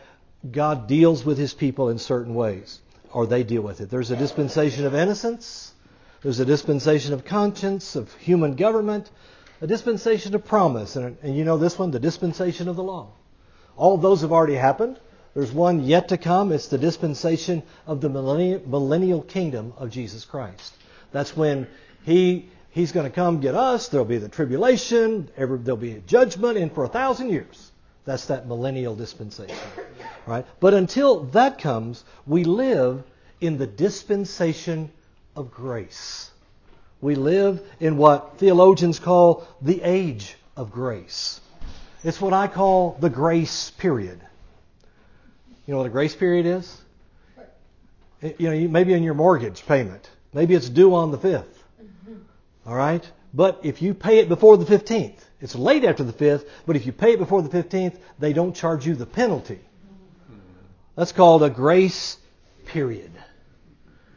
God 0.50 0.86
deals 0.86 1.24
with 1.24 1.38
his 1.38 1.54
people 1.54 1.88
in 1.88 1.98
certain 1.98 2.34
ways, 2.34 2.80
or 3.12 3.26
they 3.26 3.44
deal 3.44 3.62
with 3.62 3.80
it. 3.80 3.88
There's 3.88 4.10
a 4.10 4.16
dispensation 4.16 4.84
of 4.84 4.94
innocence, 4.94 5.72
there's 6.22 6.40
a 6.40 6.44
dispensation 6.44 7.14
of 7.14 7.24
conscience, 7.24 7.96
of 7.96 8.12
human 8.14 8.54
government, 8.54 9.10
a 9.60 9.66
dispensation 9.66 10.34
of 10.34 10.44
promise, 10.44 10.96
and, 10.96 11.16
and 11.22 11.36
you 11.36 11.44
know 11.44 11.56
this 11.56 11.78
one, 11.78 11.90
the 11.90 12.00
dispensation 12.00 12.68
of 12.68 12.76
the 12.76 12.82
law. 12.82 13.08
All 13.76 13.94
of 13.94 14.02
those 14.02 14.20
have 14.20 14.32
already 14.32 14.56
happened. 14.56 15.00
There's 15.34 15.52
one 15.52 15.84
yet 15.84 16.08
to 16.08 16.18
come. 16.18 16.52
It's 16.52 16.66
the 16.66 16.78
dispensation 16.78 17.62
of 17.86 18.00
the 18.00 18.10
millennial 18.10 19.22
kingdom 19.22 19.72
of 19.78 19.90
Jesus 19.90 20.24
Christ. 20.24 20.74
That's 21.10 21.36
when 21.36 21.68
he 22.04 22.50
he's 22.72 22.90
going 22.90 23.08
to 23.08 23.14
come 23.14 23.40
get 23.40 23.54
us. 23.54 23.88
There'll 23.88 24.04
be 24.04 24.18
the 24.18 24.28
tribulation. 24.28 25.30
There'll 25.36 25.76
be 25.76 25.92
a 25.92 26.00
judgment, 26.00 26.58
and 26.58 26.72
for 26.72 26.84
a 26.84 26.88
thousand 26.88 27.30
years, 27.30 27.70
that's 28.04 28.26
that 28.26 28.48
millennial 28.48 28.96
dispensation, 28.96 29.56
right? 30.26 30.44
But 30.58 30.74
until 30.74 31.24
that 31.26 31.58
comes, 31.58 32.02
we 32.26 32.42
live 32.42 33.04
in 33.40 33.58
the 33.58 33.66
dispensation 33.66 34.90
of 35.36 35.52
grace. 35.52 36.30
We 37.00 37.14
live 37.14 37.62
in 37.80 37.96
what 37.96 38.38
theologians 38.38 38.98
call 38.98 39.46
the 39.60 39.80
age 39.82 40.36
of 40.56 40.72
grace. 40.72 41.40
It's 42.04 42.20
what 42.20 42.32
I 42.32 42.48
call 42.48 42.96
the 43.00 43.10
grace 43.10 43.70
period. 43.70 44.20
You 45.66 45.72
know 45.72 45.78
what 45.78 45.86
a 45.86 45.90
grace 45.90 46.14
period 46.16 46.46
is? 46.46 46.80
You 48.38 48.50
know, 48.50 48.68
maybe 48.68 48.92
in 48.92 49.02
your 49.02 49.14
mortgage 49.14 49.64
payment. 49.66 50.08
Maybe 50.32 50.54
it's 50.54 50.68
due 50.68 50.94
on 50.94 51.10
the 51.10 51.18
5th. 51.18 51.61
All 52.66 52.74
right? 52.74 53.08
But 53.34 53.60
if 53.62 53.82
you 53.82 53.94
pay 53.94 54.18
it 54.18 54.28
before 54.28 54.56
the 54.56 54.64
15th, 54.64 55.18
it's 55.40 55.54
late 55.54 55.84
after 55.84 56.04
the 56.04 56.12
5th, 56.12 56.46
but 56.66 56.76
if 56.76 56.86
you 56.86 56.92
pay 56.92 57.14
it 57.14 57.18
before 57.18 57.42
the 57.42 57.48
15th, 57.48 57.96
they 58.18 58.32
don't 58.32 58.54
charge 58.54 58.86
you 58.86 58.94
the 58.94 59.06
penalty. 59.06 59.60
That's 60.96 61.12
called 61.12 61.42
a 61.42 61.50
grace 61.50 62.18
period. 62.66 63.10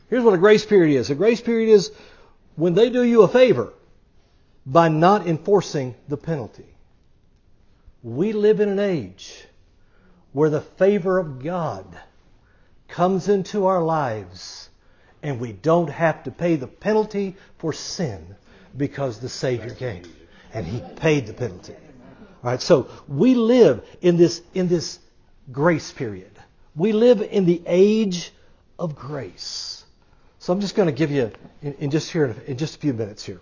Here's 0.09 0.23
what 0.23 0.33
a 0.33 0.37
grace 0.39 0.65
period 0.65 0.99
is. 0.99 1.09
A 1.09 1.15
grace 1.15 1.41
period 1.41 1.73
is 1.73 1.91
when 2.55 2.73
they 2.73 2.89
do 2.89 3.03
you 3.03 3.23
a 3.23 3.27
favor 3.27 3.73
by 4.65 4.89
not 4.89 5.27
enforcing 5.27 5.95
the 6.07 6.17
penalty. 6.17 6.65
We 8.03 8.33
live 8.33 8.59
in 8.59 8.69
an 8.69 8.79
age 8.79 9.45
where 10.31 10.49
the 10.49 10.61
favor 10.61 11.17
of 11.17 11.43
God 11.43 11.85
comes 12.87 13.29
into 13.29 13.65
our 13.65 13.81
lives 13.81 14.69
and 15.25 15.39
we 15.39 15.51
don't 15.51 15.89
have 15.89 16.23
to 16.23 16.31
pay 16.31 16.55
the 16.55 16.67
penalty 16.67 17.35
for 17.57 17.73
sin 17.73 18.35
because 18.77 19.19
the 19.19 19.27
Savior 19.27 19.71
came 19.71 20.03
and 20.53 20.67
He 20.67 20.81
paid 20.97 21.25
the 21.25 21.33
penalty. 21.33 21.73
All 22.43 22.51
right, 22.51 22.61
so 22.61 22.87
we 23.07 23.33
live 23.33 23.83
in 24.01 24.17
this 24.17 24.43
in 24.53 24.67
this 24.67 24.99
grace 25.51 25.91
period. 25.91 26.31
We 26.75 26.91
live 26.91 27.21
in 27.21 27.45
the 27.45 27.61
age 27.65 28.31
of 28.77 28.95
grace. 28.95 29.83
So 30.37 30.53
I'm 30.53 30.61
just 30.61 30.75
going 30.75 30.87
to 30.87 30.93
give 30.93 31.09
you 31.09 31.31
in, 31.63 31.73
in 31.75 31.89
just 31.89 32.11
here 32.11 32.35
in 32.45 32.57
just 32.57 32.75
a 32.75 32.79
few 32.79 32.93
minutes 32.93 33.23
here 33.25 33.41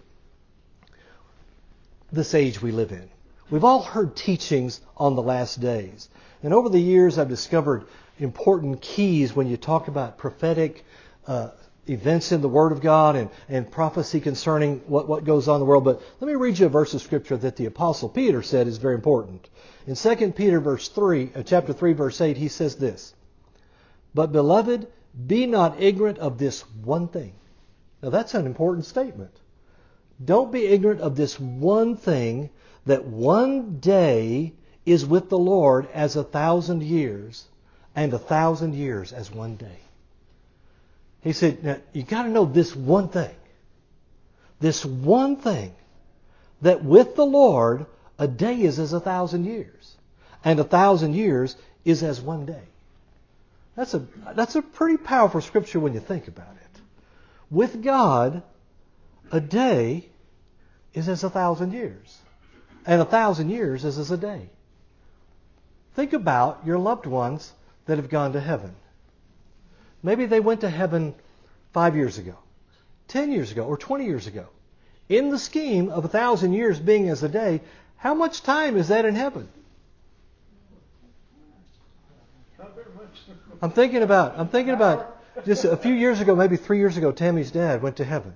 this 2.13 2.33
age 2.33 2.61
we 2.61 2.71
live 2.71 2.91
in. 2.91 3.09
We've 3.49 3.63
all 3.63 3.81
heard 3.81 4.15
teachings 4.15 4.79
on 4.95 5.15
the 5.15 5.21
last 5.21 5.59
days. 5.59 6.09
And 6.43 6.53
over 6.53 6.69
the 6.69 6.79
years, 6.79 7.17
I've 7.17 7.27
discovered 7.27 7.85
important 8.19 8.81
keys 8.81 9.35
when 9.35 9.47
you 9.47 9.57
talk 9.57 9.87
about 9.87 10.17
prophetic 10.17 10.85
uh, 11.27 11.49
events 11.87 12.31
in 12.31 12.41
the 12.41 12.49
Word 12.49 12.71
of 12.71 12.81
God 12.81 13.15
and, 13.15 13.29
and 13.49 13.69
prophecy 13.69 14.19
concerning 14.19 14.79
what, 14.87 15.07
what 15.07 15.25
goes 15.25 15.47
on 15.47 15.55
in 15.55 15.59
the 15.59 15.65
world. 15.65 15.83
But 15.83 16.01
let 16.19 16.27
me 16.27 16.35
read 16.35 16.57
you 16.59 16.67
a 16.67 16.69
verse 16.69 16.93
of 16.93 17.01
Scripture 17.01 17.37
that 17.37 17.55
the 17.55 17.65
Apostle 17.65 18.09
Peter 18.09 18.41
said 18.41 18.67
is 18.67 18.77
very 18.77 18.95
important. 18.95 19.49
In 19.85 19.95
2 19.95 20.31
Peter 20.31 20.59
verse 20.59 20.87
3, 20.87 21.31
uh, 21.35 21.43
chapter 21.43 21.73
3, 21.73 21.93
verse 21.93 22.21
8, 22.21 22.37
he 22.37 22.47
says 22.47 22.75
this, 22.75 23.13
But 24.13 24.31
beloved, 24.31 24.87
be 25.27 25.45
not 25.45 25.81
ignorant 25.81 26.19
of 26.19 26.37
this 26.37 26.61
one 26.83 27.07
thing. 27.07 27.33
Now 28.01 28.09
that's 28.09 28.33
an 28.33 28.45
important 28.45 28.85
statement. 28.85 29.31
Don't 30.23 30.51
be 30.51 30.67
ignorant 30.67 31.01
of 31.01 31.15
this 31.15 31.39
one 31.39 31.97
thing 31.97 32.49
that 32.85 33.05
one 33.05 33.79
day 33.79 34.53
is 34.85 35.05
with 35.05 35.29
the 35.29 35.37
Lord 35.37 35.87
as 35.93 36.15
a 36.15 36.23
thousand 36.23 36.83
years, 36.83 37.47
and 37.95 38.13
a 38.13 38.19
thousand 38.19 38.75
years 38.75 39.13
as 39.13 39.31
one 39.31 39.55
day. 39.55 39.82
He 41.23 41.31
said, 41.31 41.63
now, 41.63 41.77
you 41.93 42.03
got 42.03 42.23
to 42.23 42.29
know 42.29 42.45
this 42.45 42.75
one 42.75 43.07
thing. 43.07 43.33
This 44.59 44.85
one 44.85 45.37
thing 45.37 45.73
that 46.61 46.83
with 46.83 47.15
the 47.15 47.25
Lord, 47.25 47.85
a 48.19 48.27
day 48.27 48.61
is 48.61 48.77
as 48.79 48.93
a 48.93 48.99
thousand 48.99 49.45
years, 49.45 49.95
and 50.43 50.59
a 50.59 50.63
thousand 50.63 51.15
years 51.15 51.55
is 51.85 52.03
as 52.03 52.21
one 52.21 52.45
day. 52.45 52.63
That's 53.75 53.93
a, 53.93 54.05
that's 54.35 54.55
a 54.55 54.61
pretty 54.61 54.97
powerful 54.97 55.41
scripture 55.41 55.79
when 55.79 55.93
you 55.93 55.99
think 55.99 56.27
about 56.27 56.55
it. 56.55 56.81
With 57.49 57.83
God, 57.83 58.43
a 59.31 59.39
day 59.39 60.09
is 60.93 61.09
as 61.09 61.23
a 61.23 61.29
thousand 61.29 61.73
years, 61.73 62.17
and 62.85 63.01
a 63.01 63.05
thousand 63.05 63.49
years 63.49 63.85
is 63.85 63.97
as 63.97 64.11
a 64.11 64.17
day. 64.17 64.49
Think 65.95 66.13
about 66.13 66.65
your 66.65 66.79
loved 66.79 67.05
ones 67.05 67.51
that 67.85 67.97
have 67.97 68.09
gone 68.09 68.33
to 68.33 68.41
heaven. 68.41 68.75
Maybe 70.03 70.25
they 70.25 70.41
went 70.41 70.61
to 70.61 70.69
heaven 70.69 71.15
five 71.71 71.95
years 71.95 72.17
ago, 72.17 72.35
10 73.07 73.31
years 73.31 73.51
ago, 73.51 73.63
or 73.63 73.77
20 73.77 74.05
years 74.05 74.27
ago. 74.27 74.47
In 75.07 75.29
the 75.29 75.39
scheme 75.39 75.89
of 75.89 76.03
a 76.03 76.07
thousand 76.09 76.53
years 76.53 76.79
being 76.79 77.09
as 77.09 77.23
a 77.23 77.29
day, 77.29 77.61
how 77.95 78.13
much 78.13 78.43
time 78.43 78.75
is 78.75 78.89
that 78.89 79.05
in 79.05 79.15
heaven? 79.15 79.47
I'm 83.61 83.71
thinking 83.71 84.03
about, 84.03 84.37
I'm 84.37 84.49
thinking 84.49 84.73
about 84.73 85.21
just 85.45 85.63
a 85.63 85.77
few 85.77 85.93
years 85.93 86.19
ago, 86.19 86.35
maybe 86.35 86.57
three 86.57 86.79
years 86.79 86.97
ago, 86.97 87.13
Tammy's 87.13 87.51
dad 87.51 87.81
went 87.81 87.97
to 87.97 88.03
heaven. 88.03 88.35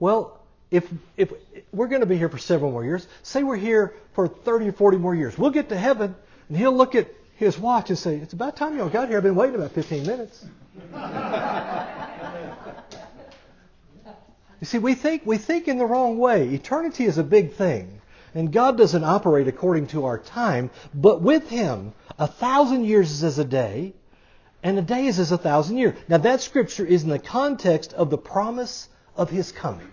Well, 0.00 0.40
if, 0.70 0.88
if 1.16 1.32
we're 1.72 1.86
going 1.86 2.00
to 2.00 2.06
be 2.06 2.16
here 2.16 2.28
for 2.28 2.38
several 2.38 2.72
more 2.72 2.84
years, 2.84 3.06
say 3.22 3.44
we're 3.44 3.56
here 3.56 3.94
for 4.14 4.26
30 4.26 4.68
or 4.68 4.72
40 4.72 4.98
more 4.98 5.14
years, 5.14 5.38
we'll 5.38 5.50
get 5.50 5.68
to 5.68 5.76
heaven 5.76 6.14
and 6.48 6.58
he'll 6.58 6.76
look 6.76 6.94
at 6.94 7.08
his 7.38 7.56
watch 7.56 7.88
and 7.88 7.98
say, 7.98 8.16
It's 8.16 8.32
about 8.32 8.56
time 8.56 8.76
y'all 8.76 8.88
got 8.88 9.08
here. 9.08 9.16
I've 9.16 9.22
been 9.22 9.36
waiting 9.36 9.54
about 9.54 9.70
15 9.70 10.04
minutes. 10.04 10.44
you 14.60 14.66
see, 14.66 14.78
we 14.78 14.94
think, 14.94 15.22
we 15.24 15.38
think 15.38 15.68
in 15.68 15.78
the 15.78 15.86
wrong 15.86 16.18
way. 16.18 16.48
Eternity 16.48 17.04
is 17.04 17.16
a 17.16 17.22
big 17.22 17.54
thing. 17.54 18.00
And 18.34 18.52
God 18.52 18.76
doesn't 18.76 19.04
operate 19.04 19.46
according 19.46 19.86
to 19.88 20.04
our 20.04 20.18
time, 20.18 20.70
but 20.92 21.22
with 21.22 21.48
Him, 21.48 21.94
a 22.18 22.26
thousand 22.26 22.84
years 22.84 23.10
is 23.12 23.22
as 23.22 23.38
a 23.38 23.44
day, 23.44 23.94
and 24.62 24.76
a 24.76 24.82
day 24.82 25.06
is 25.06 25.20
as 25.20 25.30
a 25.30 25.38
thousand 25.38 25.78
years. 25.78 25.96
Now, 26.08 26.18
that 26.18 26.40
scripture 26.40 26.84
is 26.84 27.04
in 27.04 27.08
the 27.08 27.20
context 27.20 27.94
of 27.94 28.10
the 28.10 28.18
promise 28.18 28.88
of 29.16 29.30
His 29.30 29.52
coming. 29.52 29.88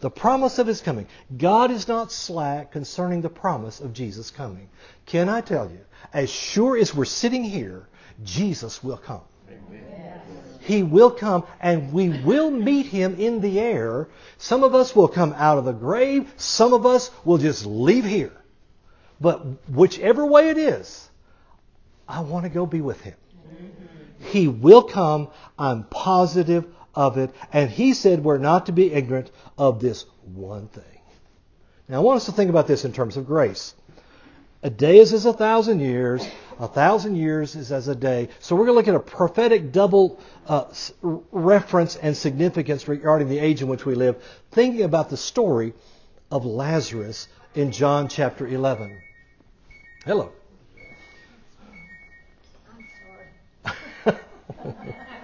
The 0.00 0.10
promise 0.10 0.58
of 0.58 0.66
His 0.66 0.80
coming. 0.80 1.06
God 1.36 1.70
is 1.70 1.88
not 1.88 2.12
slack 2.12 2.72
concerning 2.72 3.20
the 3.20 3.28
promise 3.28 3.80
of 3.80 3.92
Jesus 3.92 4.30
coming. 4.30 4.68
Can 5.06 5.28
I 5.28 5.40
tell 5.40 5.70
you, 5.70 5.80
as 6.12 6.30
sure 6.30 6.76
as 6.76 6.94
we're 6.94 7.04
sitting 7.04 7.44
here, 7.44 7.88
Jesus 8.24 8.82
will 8.82 8.96
come. 8.96 9.22
Amen. 9.48 10.20
He 10.60 10.82
will 10.82 11.10
come 11.10 11.44
and 11.60 11.92
we 11.92 12.10
will 12.10 12.50
meet 12.50 12.86
him 12.86 13.16
in 13.18 13.40
the 13.40 13.58
air. 13.58 14.08
Some 14.36 14.64
of 14.64 14.74
us 14.74 14.94
will 14.94 15.08
come 15.08 15.32
out 15.32 15.58
of 15.58 15.64
the 15.64 15.72
grave. 15.72 16.30
Some 16.36 16.74
of 16.74 16.84
us 16.84 17.10
will 17.24 17.38
just 17.38 17.64
leave 17.64 18.04
here. 18.04 18.32
But 19.20 19.68
whichever 19.68 20.26
way 20.26 20.50
it 20.50 20.58
is, 20.58 21.08
I 22.06 22.20
want 22.20 22.44
to 22.44 22.50
go 22.50 22.66
be 22.66 22.80
with 22.80 23.00
him. 23.00 23.14
He 24.20 24.48
will 24.48 24.82
come. 24.82 25.28
I'm 25.58 25.84
positive 25.84 26.66
of 26.94 27.18
it. 27.18 27.30
And 27.52 27.70
he 27.70 27.94
said 27.94 28.24
we're 28.24 28.38
not 28.38 28.66
to 28.66 28.72
be 28.72 28.92
ignorant 28.92 29.30
of 29.56 29.80
this 29.80 30.04
one 30.24 30.68
thing. 30.68 30.84
Now 31.88 31.96
I 31.96 32.00
want 32.00 32.18
us 32.18 32.26
to 32.26 32.32
think 32.32 32.50
about 32.50 32.66
this 32.66 32.84
in 32.84 32.92
terms 32.92 33.16
of 33.16 33.26
grace. 33.26 33.74
A 34.62 34.70
day 34.70 34.98
is 34.98 35.12
as 35.12 35.24
a 35.24 35.32
thousand 35.32 35.80
years. 35.80 36.26
A 36.58 36.66
thousand 36.66 37.14
years 37.14 37.54
is 37.54 37.70
as 37.70 37.86
a 37.86 37.94
day. 37.94 38.28
So 38.40 38.56
we're 38.56 38.66
going 38.66 38.74
to 38.74 38.78
look 38.78 38.88
at 38.88 38.94
a 38.96 39.16
prophetic 39.16 39.70
double 39.70 40.18
uh, 40.48 40.64
reference 41.00 41.94
and 41.94 42.16
significance 42.16 42.88
regarding 42.88 43.28
the 43.28 43.38
age 43.38 43.62
in 43.62 43.68
which 43.68 43.86
we 43.86 43.94
live, 43.94 44.20
thinking 44.50 44.82
about 44.82 45.10
the 45.10 45.16
story 45.16 45.74
of 46.30 46.44
Lazarus 46.44 47.28
in 47.54 47.70
John 47.70 48.08
chapter 48.08 48.48
11. 48.48 49.00
Hello. 50.04 50.32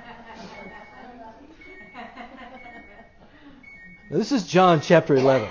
Now, 4.15 4.19
this 4.19 4.31
is 4.31 4.47
John 4.47 4.81
chapter 4.81 5.17
11. 5.17 5.49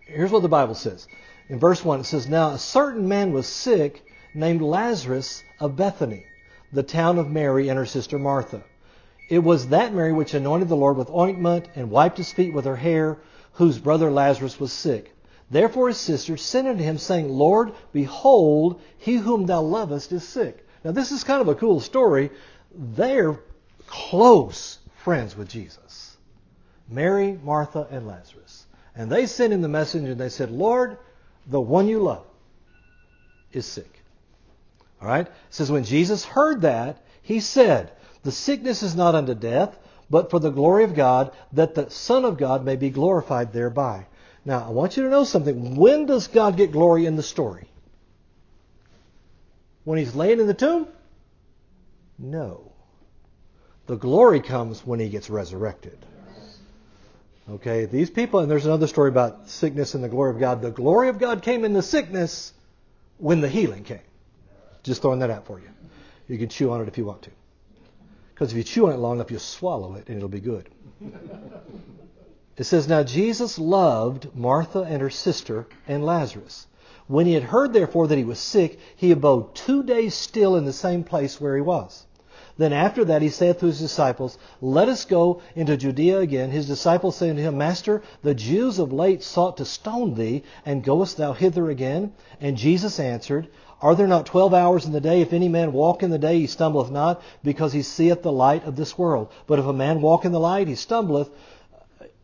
Here's 0.00 0.32
what 0.32 0.42
the 0.42 0.48
Bible 0.48 0.74
says. 0.74 1.06
In 1.48 1.60
verse 1.60 1.84
1, 1.84 2.00
it 2.00 2.04
says, 2.04 2.28
Now 2.28 2.50
a 2.50 2.58
certain 2.58 3.06
man 3.06 3.32
was 3.32 3.46
sick 3.46 4.04
named 4.34 4.60
Lazarus 4.60 5.44
of 5.60 5.76
Bethany, 5.76 6.26
the 6.72 6.82
town 6.82 7.16
of 7.16 7.30
Mary 7.30 7.68
and 7.68 7.78
her 7.78 7.86
sister 7.86 8.18
Martha. 8.18 8.64
It 9.28 9.38
was 9.38 9.68
that 9.68 9.94
Mary 9.94 10.12
which 10.12 10.34
anointed 10.34 10.68
the 10.68 10.74
Lord 10.74 10.96
with 10.96 11.08
ointment 11.10 11.68
and 11.76 11.92
wiped 11.92 12.16
his 12.16 12.32
feet 12.32 12.52
with 12.52 12.64
her 12.64 12.74
hair, 12.74 13.18
whose 13.52 13.78
brother 13.78 14.10
Lazarus 14.10 14.58
was 14.58 14.72
sick. 14.72 15.14
Therefore 15.48 15.86
his 15.86 15.98
sister 15.98 16.36
sent 16.36 16.66
unto 16.66 16.82
him, 16.82 16.98
saying, 16.98 17.28
Lord, 17.28 17.70
behold, 17.92 18.80
he 18.98 19.14
whom 19.14 19.46
thou 19.46 19.60
lovest 19.60 20.10
is 20.10 20.26
sick. 20.26 20.66
Now 20.82 20.90
this 20.90 21.12
is 21.12 21.22
kind 21.22 21.40
of 21.40 21.46
a 21.46 21.54
cool 21.54 21.78
story. 21.78 22.32
They're 22.74 23.38
close 23.86 24.80
friends 24.96 25.36
with 25.36 25.48
Jesus. 25.48 26.13
Mary, 26.88 27.38
Martha, 27.42 27.86
and 27.90 28.06
Lazarus. 28.06 28.66
And 28.94 29.10
they 29.10 29.26
sent 29.26 29.52
him 29.52 29.62
the 29.62 29.68
message 29.68 30.04
and 30.04 30.20
they 30.20 30.28
said, 30.28 30.50
Lord, 30.50 30.98
the 31.46 31.60
one 31.60 31.88
you 31.88 32.00
love 32.00 32.26
is 33.52 33.66
sick. 33.66 34.02
All 35.00 35.08
right? 35.08 35.26
It 35.26 35.32
says, 35.50 35.70
when 35.70 35.84
Jesus 35.84 36.24
heard 36.24 36.62
that, 36.62 37.04
he 37.22 37.40
said, 37.40 37.92
The 38.22 38.32
sickness 38.32 38.82
is 38.82 38.94
not 38.94 39.14
unto 39.14 39.34
death, 39.34 39.76
but 40.10 40.30
for 40.30 40.38
the 40.38 40.50
glory 40.50 40.84
of 40.84 40.94
God, 40.94 41.32
that 41.52 41.74
the 41.74 41.90
Son 41.90 42.24
of 42.24 42.36
God 42.36 42.64
may 42.64 42.76
be 42.76 42.90
glorified 42.90 43.52
thereby. 43.52 44.06
Now, 44.44 44.64
I 44.66 44.70
want 44.70 44.96
you 44.96 45.04
to 45.04 45.10
know 45.10 45.24
something. 45.24 45.76
When 45.76 46.06
does 46.06 46.28
God 46.28 46.56
get 46.56 46.72
glory 46.72 47.06
in 47.06 47.16
the 47.16 47.22
story? 47.22 47.68
When 49.84 49.98
he's 49.98 50.14
laying 50.14 50.40
in 50.40 50.46
the 50.46 50.54
tomb? 50.54 50.88
No. 52.18 52.72
The 53.86 53.96
glory 53.96 54.40
comes 54.40 54.86
when 54.86 55.00
he 55.00 55.08
gets 55.08 55.28
resurrected. 55.30 55.98
Okay, 57.48 57.84
these 57.84 58.08
people, 58.08 58.40
and 58.40 58.50
there's 58.50 58.64
another 58.64 58.86
story 58.86 59.10
about 59.10 59.48
sickness 59.48 59.94
and 59.94 60.02
the 60.02 60.08
glory 60.08 60.30
of 60.30 60.40
God. 60.40 60.62
The 60.62 60.70
glory 60.70 61.08
of 61.08 61.18
God 61.18 61.42
came 61.42 61.64
in 61.64 61.74
the 61.74 61.82
sickness 61.82 62.52
when 63.18 63.40
the 63.40 63.48
healing 63.48 63.84
came. 63.84 64.00
Just 64.82 65.02
throwing 65.02 65.18
that 65.20 65.30
out 65.30 65.46
for 65.46 65.60
you. 65.60 65.68
You 66.26 66.38
can 66.38 66.48
chew 66.48 66.70
on 66.70 66.80
it 66.80 66.88
if 66.88 66.96
you 66.96 67.04
want 67.04 67.22
to. 67.22 67.30
Because 68.32 68.50
if 68.50 68.56
you 68.56 68.64
chew 68.64 68.86
on 68.86 68.92
it 68.92 68.96
long 68.96 69.16
enough, 69.16 69.30
you'll 69.30 69.40
swallow 69.40 69.94
it 69.94 70.08
and 70.08 70.16
it'll 70.16 70.28
be 70.28 70.40
good. 70.40 70.68
It 72.56 72.64
says, 72.64 72.86
Now 72.86 73.02
Jesus 73.02 73.58
loved 73.58 74.34
Martha 74.34 74.82
and 74.82 75.02
her 75.02 75.10
sister 75.10 75.66
and 75.88 76.06
Lazarus. 76.06 76.68
When 77.08 77.26
he 77.26 77.34
had 77.34 77.42
heard, 77.42 77.72
therefore, 77.72 78.06
that 78.06 78.16
he 78.16 78.24
was 78.24 78.38
sick, 78.38 78.78
he 78.94 79.10
abode 79.10 79.54
two 79.54 79.82
days 79.82 80.14
still 80.14 80.56
in 80.56 80.64
the 80.64 80.72
same 80.72 81.02
place 81.02 81.40
where 81.40 81.56
he 81.56 81.62
was. 81.62 82.06
Then 82.56 82.72
after 82.72 83.04
that 83.06 83.22
he 83.22 83.30
saith 83.30 83.58
to 83.60 83.66
his 83.66 83.80
disciples, 83.80 84.38
Let 84.60 84.88
us 84.88 85.04
go 85.04 85.40
into 85.56 85.76
Judea 85.76 86.20
again. 86.20 86.50
His 86.50 86.68
disciples 86.68 87.16
say 87.16 87.30
unto 87.30 87.42
him, 87.42 87.58
Master, 87.58 88.02
the 88.22 88.34
Jews 88.34 88.78
of 88.78 88.92
late 88.92 89.24
sought 89.24 89.56
to 89.56 89.64
stone 89.64 90.14
thee, 90.14 90.44
and 90.64 90.84
goest 90.84 91.16
thou 91.16 91.32
hither 91.32 91.68
again? 91.68 92.12
And 92.40 92.56
Jesus 92.56 93.00
answered, 93.00 93.48
Are 93.82 93.96
there 93.96 94.06
not 94.06 94.26
twelve 94.26 94.54
hours 94.54 94.86
in 94.86 94.92
the 94.92 95.00
day? 95.00 95.20
If 95.20 95.32
any 95.32 95.48
man 95.48 95.72
walk 95.72 96.04
in 96.04 96.10
the 96.10 96.18
day, 96.18 96.38
he 96.38 96.46
stumbleth 96.46 96.92
not, 96.92 97.20
because 97.42 97.72
he 97.72 97.82
seeth 97.82 98.22
the 98.22 98.30
light 98.30 98.64
of 98.64 98.76
this 98.76 98.96
world. 98.96 99.32
But 99.48 99.58
if 99.58 99.66
a 99.66 99.72
man 99.72 100.00
walk 100.00 100.24
in 100.24 100.30
the 100.30 100.38
light, 100.38 100.68
he 100.68 100.76
stumbleth, 100.76 101.30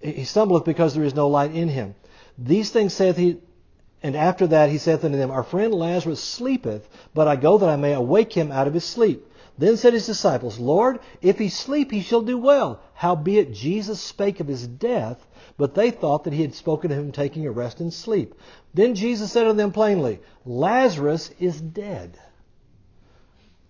he 0.00 0.24
stumbleth 0.24 0.64
because 0.64 0.94
there 0.94 1.04
is 1.04 1.14
no 1.14 1.26
light 1.26 1.52
in 1.52 1.68
him. 1.68 1.96
These 2.38 2.70
things 2.70 2.94
saith 2.94 3.16
he, 3.16 3.38
and 4.00 4.16
after 4.16 4.46
that 4.46 4.70
he 4.70 4.78
saith 4.78 5.04
unto 5.04 5.18
them, 5.18 5.32
Our 5.32 5.42
friend 5.42 5.74
Lazarus 5.74 6.22
sleepeth, 6.22 6.88
but 7.14 7.26
I 7.26 7.34
go 7.34 7.58
that 7.58 7.68
I 7.68 7.76
may 7.76 7.94
awake 7.94 8.32
him 8.32 8.52
out 8.52 8.68
of 8.68 8.74
his 8.74 8.84
sleep. 8.84 9.26
Then 9.60 9.76
said 9.76 9.92
his 9.92 10.06
disciples, 10.06 10.58
Lord, 10.58 11.00
if 11.20 11.38
he 11.38 11.50
sleep, 11.50 11.90
he 11.92 12.00
shall 12.00 12.22
do 12.22 12.38
well. 12.38 12.80
Howbeit 12.94 13.52
Jesus 13.52 14.00
spake 14.00 14.40
of 14.40 14.48
his 14.48 14.66
death, 14.66 15.26
but 15.58 15.74
they 15.74 15.90
thought 15.90 16.24
that 16.24 16.32
he 16.32 16.40
had 16.40 16.54
spoken 16.54 16.90
of 16.90 16.96
him 16.96 17.12
taking 17.12 17.46
a 17.46 17.50
rest 17.50 17.78
and 17.78 17.92
sleep. 17.92 18.34
Then 18.72 18.94
Jesus 18.94 19.30
said 19.30 19.44
to 19.44 19.52
them 19.52 19.70
plainly, 19.70 20.20
Lazarus 20.46 21.30
is 21.38 21.60
dead. 21.60 22.18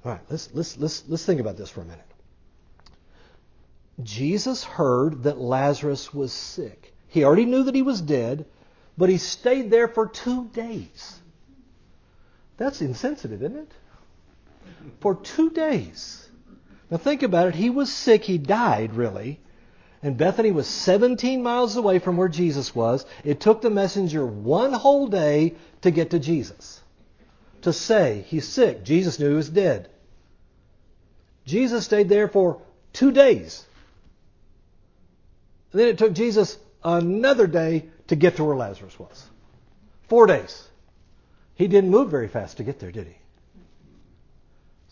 All 0.05 0.12
right, 0.12 0.20
let's, 0.31 0.50
let's, 0.55 0.79
let's, 0.79 1.03
let's 1.09 1.26
think 1.26 1.40
about 1.40 1.57
this 1.57 1.70
for 1.70 1.81
a 1.81 1.85
minute. 1.85 2.07
Jesus 4.00 4.62
heard 4.62 5.24
that 5.24 5.40
Lazarus 5.40 6.14
was 6.14 6.33
sick. 6.33 6.94
He 7.09 7.24
already 7.24 7.46
knew 7.46 7.64
that 7.64 7.74
he 7.74 7.83
was 7.83 8.00
dead, 8.00 8.46
but 8.96 9.09
he 9.09 9.18
stayed 9.18 9.72
there 9.72 9.88
for 9.88 10.07
two 10.07 10.44
days. 10.50 11.18
That's 12.59 12.81
insensitive, 12.81 13.42
isn't 13.42 13.59
it? 13.59 13.72
For 15.01 15.14
two 15.14 15.51
days. 15.51 16.29
Now 16.90 16.96
think 16.96 17.23
about 17.23 17.49
it. 17.49 17.55
He 17.55 17.70
was 17.70 17.92
sick. 17.92 18.25
He 18.25 18.38
died, 18.38 18.94
really. 18.94 19.40
And 20.03 20.16
Bethany 20.16 20.51
was 20.51 20.66
17 20.66 21.42
miles 21.42 21.77
away 21.77 21.99
from 21.99 22.16
where 22.16 22.29
Jesus 22.29 22.75
was. 22.75 23.05
It 23.23 23.40
took 23.40 23.61
the 23.61 23.70
messenger 23.70 24.25
one 24.25 24.73
whole 24.73 25.07
day 25.07 25.55
to 25.83 25.90
get 25.90 26.11
to 26.11 26.18
Jesus. 26.18 26.81
To 27.62 27.73
say 27.73 28.25
he's 28.29 28.49
sick. 28.49 28.83
Jesus 28.83 29.18
knew 29.18 29.29
he 29.29 29.35
was 29.35 29.51
dead. 29.51 29.90
Jesus 31.44 31.85
stayed 31.85 32.09
there 32.09 32.29
for 32.29 32.62
two 32.92 33.12
days. 33.12 33.66
And 35.73 35.81
then 35.81 35.88
it 35.88 35.99
took 35.99 36.14
Jesus 36.14 36.59
another 36.83 37.46
day 37.46 37.90
to 38.09 38.16
get 38.16 38.37
to 38.37 38.44
where 38.44 38.57
Lazarus 38.57 38.99
was. 38.99 39.29
Four 40.09 40.27
days. 40.27 40.66
He 41.55 41.68
didn't 41.68 41.90
move 41.90 42.11
very 42.11 42.29
fast 42.29 42.57
to 42.57 42.64
get 42.64 42.79
there, 42.79 42.90
did 42.90 43.07
he? 43.07 43.19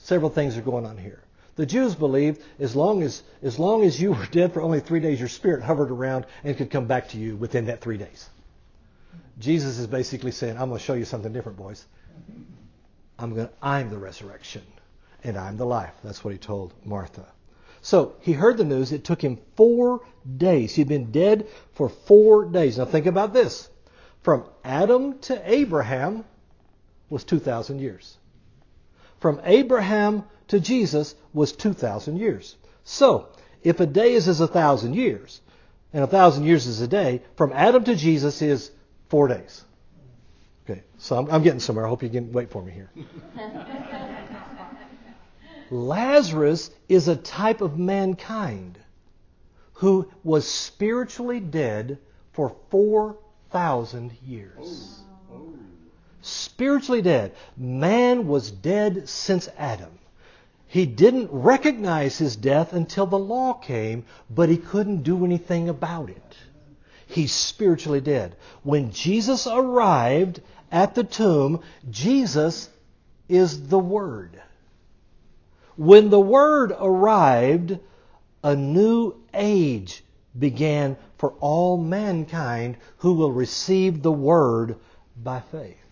Several 0.08 0.30
things 0.30 0.56
are 0.56 0.62
going 0.62 0.86
on 0.86 0.96
here. 0.96 1.20
The 1.56 1.66
Jews 1.66 1.94
believed 1.94 2.40
as 2.58 2.74
long 2.74 3.02
as 3.02 3.22
as 3.42 3.58
long 3.58 3.84
as 3.84 4.00
you 4.00 4.12
were 4.12 4.24
dead 4.24 4.54
for 4.54 4.62
only 4.62 4.80
three 4.80 5.00
days, 5.00 5.20
your 5.20 5.28
spirit 5.28 5.62
hovered 5.62 5.90
around 5.90 6.24
and 6.42 6.56
could 6.56 6.70
come 6.70 6.86
back 6.86 7.10
to 7.10 7.18
you 7.18 7.36
within 7.36 7.66
that 7.66 7.82
three 7.82 7.98
days. 7.98 8.30
Jesus 9.38 9.78
is 9.78 9.86
basically 9.86 10.30
saying, 10.30 10.56
"I'm 10.56 10.70
going 10.70 10.78
to 10.78 10.84
show 10.86 10.94
you 10.94 11.04
something 11.04 11.30
different, 11.30 11.58
boys. 11.58 11.84
I'm 13.18 13.34
going. 13.34 13.48
to, 13.48 13.52
I'm 13.60 13.90
the 13.90 13.98
resurrection, 13.98 14.62
and 15.24 15.36
I'm 15.36 15.58
the 15.58 15.66
life." 15.66 15.92
That's 16.02 16.24
what 16.24 16.32
he 16.32 16.38
told 16.38 16.72
Martha. 16.86 17.26
So 17.82 18.14
he 18.20 18.32
heard 18.32 18.56
the 18.56 18.64
news. 18.64 18.92
It 18.92 19.04
took 19.04 19.22
him 19.22 19.36
four 19.56 20.00
days. 20.38 20.74
He'd 20.74 20.88
been 20.88 21.10
dead 21.10 21.48
for 21.74 21.90
four 21.90 22.46
days. 22.46 22.78
Now 22.78 22.86
think 22.86 23.04
about 23.04 23.34
this: 23.34 23.68
from 24.22 24.44
Adam 24.64 25.18
to 25.28 25.38
Abraham 25.44 26.24
was 27.10 27.24
2,000 27.24 27.78
years. 27.78 28.16
From 29.20 29.40
Abraham 29.44 30.24
to 30.48 30.60
Jesus 30.60 31.14
was 31.32 31.52
2,000 31.52 32.16
years. 32.16 32.56
So, 32.84 33.28
if 33.62 33.80
a 33.80 33.86
day 33.86 34.12
is 34.12 34.28
as 34.28 34.40
a 34.40 34.46
thousand 34.46 34.94
years, 34.94 35.40
and 35.92 36.04
a 36.04 36.06
thousand 36.06 36.44
years 36.44 36.66
is 36.66 36.80
a 36.80 36.88
day, 36.88 37.22
from 37.36 37.52
Adam 37.52 37.84
to 37.84 37.94
Jesus 37.94 38.40
is 38.42 38.70
four 39.08 39.28
days. 39.28 39.64
Okay, 40.64 40.82
so 40.98 41.16
I'm, 41.16 41.30
I'm 41.30 41.42
getting 41.42 41.60
somewhere. 41.60 41.86
I 41.86 41.88
hope 41.88 42.02
you 42.02 42.08
can 42.08 42.32
wait 42.32 42.50
for 42.50 42.62
me 42.62 42.72
here. 42.72 42.90
Lazarus 45.70 46.70
is 46.88 47.08
a 47.08 47.16
type 47.16 47.60
of 47.60 47.78
mankind 47.78 48.78
who 49.74 50.10
was 50.24 50.46
spiritually 50.48 51.40
dead 51.40 51.98
for 52.32 52.54
4,000 52.70 54.12
years. 54.24 55.00
Oh, 55.30 55.34
oh. 55.34 55.54
Spiritually 56.28 57.00
dead. 57.00 57.32
Man 57.56 58.28
was 58.28 58.50
dead 58.50 59.08
since 59.08 59.48
Adam. 59.56 59.98
He 60.66 60.84
didn't 60.84 61.30
recognize 61.32 62.18
his 62.18 62.36
death 62.36 62.74
until 62.74 63.06
the 63.06 63.18
law 63.18 63.54
came, 63.54 64.04
but 64.28 64.50
he 64.50 64.58
couldn't 64.58 65.02
do 65.04 65.24
anything 65.24 65.70
about 65.70 66.10
it. 66.10 66.36
He's 67.06 67.32
spiritually 67.32 68.02
dead. 68.02 68.36
When 68.62 68.92
Jesus 68.92 69.46
arrived 69.46 70.42
at 70.70 70.94
the 70.94 71.04
tomb, 71.04 71.62
Jesus 71.90 72.68
is 73.26 73.68
the 73.68 73.78
Word. 73.78 74.38
When 75.76 76.10
the 76.10 76.20
Word 76.20 76.72
arrived, 76.78 77.78
a 78.44 78.54
new 78.54 79.14
age 79.32 80.04
began 80.38 80.98
for 81.16 81.32
all 81.40 81.78
mankind 81.78 82.76
who 82.98 83.14
will 83.14 83.32
receive 83.32 84.02
the 84.02 84.12
Word 84.12 84.76
by 85.16 85.40
faith. 85.40 85.87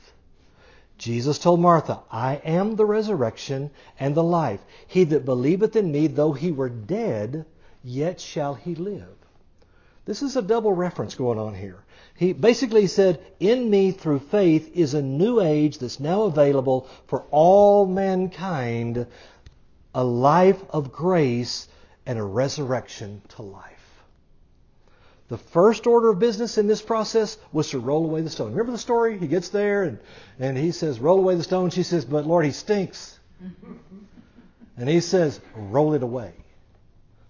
Jesus 0.98 1.38
told 1.38 1.60
Martha, 1.60 2.00
I 2.10 2.36
am 2.36 2.76
the 2.76 2.86
resurrection 2.86 3.70
and 4.00 4.14
the 4.14 4.24
life. 4.24 4.60
He 4.86 5.04
that 5.04 5.24
believeth 5.24 5.76
in 5.76 5.92
me, 5.92 6.06
though 6.06 6.32
he 6.32 6.50
were 6.50 6.70
dead, 6.70 7.44
yet 7.84 8.20
shall 8.20 8.54
he 8.54 8.74
live. 8.74 9.16
This 10.06 10.22
is 10.22 10.36
a 10.36 10.42
double 10.42 10.72
reference 10.72 11.14
going 11.14 11.38
on 11.38 11.54
here. 11.54 11.84
He 12.16 12.32
basically 12.32 12.86
said, 12.86 13.20
In 13.40 13.68
me 13.68 13.90
through 13.90 14.20
faith 14.20 14.70
is 14.74 14.94
a 14.94 15.02
new 15.02 15.40
age 15.40 15.78
that's 15.78 16.00
now 16.00 16.22
available 16.22 16.88
for 17.06 17.24
all 17.30 17.86
mankind, 17.86 19.06
a 19.94 20.04
life 20.04 20.62
of 20.70 20.92
grace 20.92 21.68
and 22.06 22.18
a 22.18 22.24
resurrection 22.24 23.20
to 23.30 23.42
life. 23.42 23.75
The 25.28 25.38
first 25.38 25.86
order 25.86 26.10
of 26.10 26.18
business 26.18 26.56
in 26.56 26.68
this 26.68 26.80
process 26.80 27.36
was 27.52 27.70
to 27.70 27.80
roll 27.80 28.04
away 28.04 28.20
the 28.20 28.30
stone. 28.30 28.52
Remember 28.52 28.72
the 28.72 28.78
story? 28.78 29.18
He 29.18 29.26
gets 29.26 29.48
there 29.48 29.82
and, 29.82 29.98
and 30.38 30.56
he 30.56 30.70
says, 30.70 31.00
Roll 31.00 31.18
away 31.18 31.34
the 31.34 31.42
stone. 31.42 31.70
She 31.70 31.82
says, 31.82 32.04
But 32.04 32.26
Lord, 32.26 32.44
he 32.44 32.52
stinks. 32.52 33.18
and 34.76 34.88
he 34.88 35.00
says, 35.00 35.40
Roll 35.54 35.94
it 35.94 36.02
away. 36.02 36.32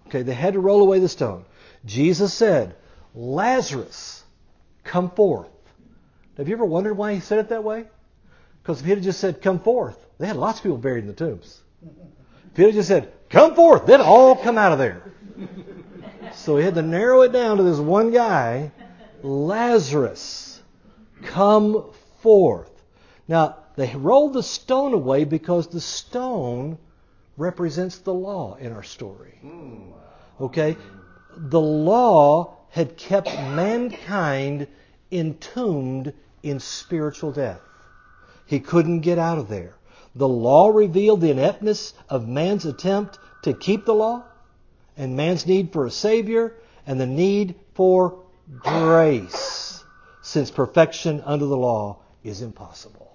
Okay, 0.09 0.23
they 0.23 0.35
had 0.35 0.55
to 0.55 0.61
roll 0.61 0.83
away 0.83 0.99
the 0.99 1.09
stone. 1.09 1.47
Jesus 1.85 2.35
said, 2.35 2.77
Lazarus, 3.15 4.23
come 4.85 5.11
forth. 5.11 5.49
Have 6.37 6.49
you 6.49 6.55
ever 6.55 6.67
wondered 6.67 6.95
why 6.95 7.15
he 7.15 7.21
said 7.21 7.39
it 7.39 7.49
that 7.49 7.65
way? 7.65 7.87
Because 8.63 8.81
if 8.81 8.85
he 8.85 8.91
had 8.91 9.03
just 9.03 9.21
said, 9.21 9.41
come 9.41 9.61
forth, 9.61 9.97
they 10.19 10.27
had 10.27 10.37
lots 10.37 10.59
of 10.59 10.65
people 10.65 10.77
buried 10.77 11.05
in 11.05 11.09
the 11.09 11.15
tombs. 11.15 11.61
If 12.51 12.57
he 12.57 12.63
had 12.65 12.75
just 12.75 12.89
said, 12.89 13.13
come 13.31 13.55
forth, 13.55 13.87
they'd 13.87 14.01
all 14.01 14.37
come 14.37 14.59
out 14.59 14.73
of 14.73 14.79
there. 14.79 15.03
So 16.37 16.59
he 16.59 16.65
had 16.65 16.75
to 16.75 16.83
narrow 16.83 17.23
it 17.23 17.33
down 17.33 17.57
to 17.57 17.63
this 17.63 17.79
one 17.79 18.13
guy, 18.13 18.71
Lazarus, 19.23 20.63
come 21.23 21.87
forth. 22.21 22.71
Now, 23.27 23.57
they 23.75 23.95
rolled 23.97 24.35
the 24.35 24.43
stone 24.43 24.93
away 24.93 25.25
because 25.25 25.67
the 25.67 25.81
stone 25.81 26.79
represents 27.37 27.99
the 27.99 28.15
law 28.15 28.55
in 28.57 28.73
our 28.73 28.83
story. 28.83 29.41
Okay? 30.41 30.77
The 31.37 31.61
law 31.61 32.57
had 32.71 32.97
kept 32.97 33.29
mankind 33.29 34.69
entombed 35.11 36.13
in 36.43 36.61
spiritual 36.61 37.33
death. 37.33 37.61
He 38.47 38.61
couldn't 38.61 39.01
get 39.01 39.19
out 39.19 39.39
of 39.39 39.49
there. 39.49 39.75
The 40.15 40.29
law 40.29 40.69
revealed 40.69 41.23
the 41.23 41.31
ineptness 41.31 41.95
of 42.09 42.29
man's 42.29 42.65
attempt 42.65 43.19
to 43.43 43.53
keep 43.53 43.85
the 43.85 43.95
law 43.95 44.25
and 44.97 45.17
man's 45.17 45.47
need 45.47 45.73
for 45.73 45.87
a 45.87 45.91
Savior 45.91 46.55
and 46.87 47.01
the 47.01 47.07
need 47.07 47.55
for 47.75 48.25
grace, 48.59 49.85
since 50.23 50.51
perfection 50.51 51.21
under 51.25 51.47
the 51.47 51.57
law 51.57 51.99
is 52.23 52.43
impossible. 52.43 53.13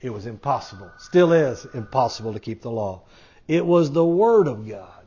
It 0.00 0.10
was 0.10 0.26
impossible, 0.26 0.90
still 0.98 1.32
is 1.32 1.66
impossible 1.74 2.32
to 2.32 2.40
keep 2.40 2.62
the 2.62 2.70
law. 2.70 3.02
It 3.46 3.66
was 3.66 3.90
the 3.90 4.04
Word 4.04 4.46
of 4.46 4.68
God, 4.68 5.04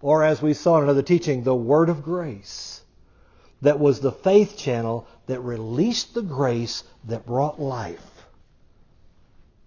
or 0.00 0.24
as 0.24 0.42
we 0.42 0.54
saw 0.54 0.78
in 0.78 0.84
another 0.84 1.02
teaching, 1.02 1.42
the 1.42 1.54
Word 1.54 1.88
of 1.88 2.02
grace, 2.02 2.82
that 3.62 3.78
was 3.78 4.00
the 4.00 4.12
faith 4.12 4.56
channel 4.56 5.06
that 5.26 5.40
released 5.40 6.14
the 6.14 6.22
grace 6.22 6.82
that 7.04 7.26
brought 7.26 7.60
life 7.60 8.26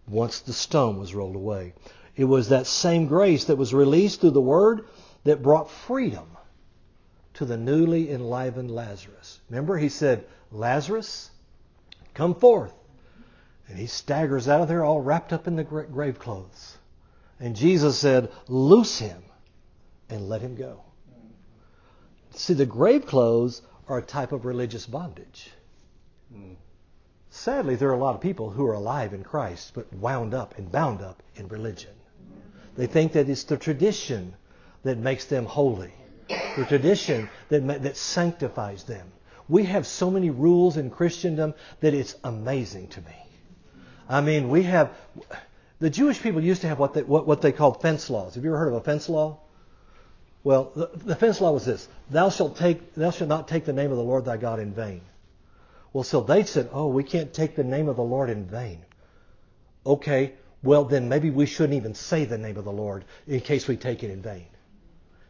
once 0.08 0.40
the 0.40 0.54
stone 0.54 1.00
was 1.00 1.16
rolled 1.16 1.36
away. 1.36 1.74
It 2.16 2.26
was 2.26 2.50
that 2.50 2.68
same 2.68 3.08
grace 3.08 3.46
that 3.46 3.58
was 3.58 3.74
released 3.74 4.22
through 4.22 4.32
the 4.32 4.42
Word 4.42 4.86
that 5.24 5.42
brought 5.42 5.70
freedom 5.70 6.28
to 7.36 7.46
the 7.46 7.58
newly 7.58 8.12
enlivened 8.12 8.72
Lazarus. 8.72 9.40
Remember, 9.50 9.78
he 9.78 9.90
said, 9.90 10.26
Lazarus, 10.52 11.32
come 12.14 12.36
forth. 12.36 12.74
And 13.68 13.78
he 13.78 13.88
staggers 13.88 14.48
out 14.48 14.62
of 14.62 14.68
there 14.68 14.84
all 14.84 15.02
wrapped 15.02 15.34
up 15.34 15.48
in 15.48 15.56
the 15.56 15.64
grave 15.64 16.20
clothes. 16.20 16.78
And 17.40 17.56
Jesus 17.56 17.98
said, 17.98 18.32
Loose 18.48 19.00
him 19.00 19.24
and 20.10 20.30
let 20.30 20.42
him 20.42 20.56
go. 20.56 20.82
See, 22.32 22.54
the 22.54 22.66
grave 22.66 23.06
clothes 23.06 23.62
are 23.88 23.98
a 23.98 24.04
type 24.04 24.32
of 24.32 24.46
religious 24.46 24.86
bondage. 24.86 25.52
Sadly, 27.30 27.76
there 27.76 27.90
are 27.90 27.94
a 27.94 27.98
lot 27.98 28.16
of 28.16 28.22
people 28.22 28.52
who 28.52 28.66
are 28.68 28.74
alive 28.74 29.14
in 29.14 29.24
Christ, 29.24 29.72
but 29.74 29.92
wound 29.94 30.34
up 30.34 30.58
and 30.58 30.72
bound 30.72 31.02
up 31.02 31.24
in 31.36 31.48
religion. 31.48 31.94
They 32.76 32.88
think 32.88 33.14
that 33.14 33.30
it's 33.30 33.44
the 33.44 33.58
tradition 33.58 34.36
that 34.84 34.98
makes 34.98 35.26
them 35.26 35.46
holy, 35.46 35.92
the 36.28 36.66
tradition 36.68 37.30
that, 37.50 37.84
that 37.84 37.98
sanctifies 37.98 38.84
them. 38.84 39.12
We 39.50 39.64
have 39.66 39.86
so 39.86 40.10
many 40.10 40.30
rules 40.30 40.78
in 40.78 40.90
Christendom 40.90 41.54
that 41.82 41.94
it's 41.94 42.16
amazing 42.24 42.88
to 42.90 43.02
me. 43.02 43.16
I 44.08 44.22
mean, 44.22 44.50
we 44.50 44.64
have 44.64 44.92
the 45.80 45.90
Jewish 45.90 46.22
people 46.22 46.42
used 46.42 46.62
to 46.62 46.68
have 46.68 46.80
what 46.80 46.94
they, 46.94 47.04
what, 47.04 47.28
what 47.28 47.42
they 47.42 47.52
called 47.52 47.82
fence 47.82 48.10
laws. 48.10 48.36
Have 48.36 48.44
you 48.44 48.52
ever 48.52 48.60
heard 48.60 48.70
of 48.70 48.76
a 48.76 48.82
fence 48.82 49.10
law? 49.10 49.40
Well, 50.44 50.72
the, 50.76 50.90
the 50.94 51.16
fence 51.16 51.40
law 51.40 51.52
was 51.52 51.66
this: 51.66 51.88
Thou 52.10 52.30
shalt 52.30 52.58
take, 52.58 52.94
thou 52.96 53.12
shalt 53.12 53.30
not 53.30 53.48
take 53.48 53.66
the 53.66 53.74
name 53.74 53.92
of 53.92 53.98
the 53.98 54.04
Lord 54.04 54.26
thy 54.26 54.38
God 54.38 54.60
in 54.60 54.74
vain. 54.74 55.02
Well, 55.94 56.04
so 56.04 56.22
they 56.22 56.44
said, 56.44 56.70
oh, 56.74 56.88
we 56.88 57.04
can't 57.04 57.32
take 57.32 57.56
the 57.56 57.64
name 57.64 57.88
of 57.88 57.98
the 57.98 58.04
Lord 58.04 58.32
in 58.32 58.46
vain. 58.46 58.84
Okay, 59.86 60.34
well 60.64 60.86
then 60.86 61.08
maybe 61.08 61.30
we 61.30 61.46
shouldn't 61.46 61.76
even 61.76 61.94
say 61.94 62.26
the 62.26 62.38
name 62.38 62.58
of 62.58 62.66
the 62.66 62.72
Lord 62.72 63.06
in 63.28 63.42
case 63.42 63.68
we 63.68 63.78
take 63.78 64.04
it 64.04 64.10
in 64.10 64.22
vain. 64.22 64.48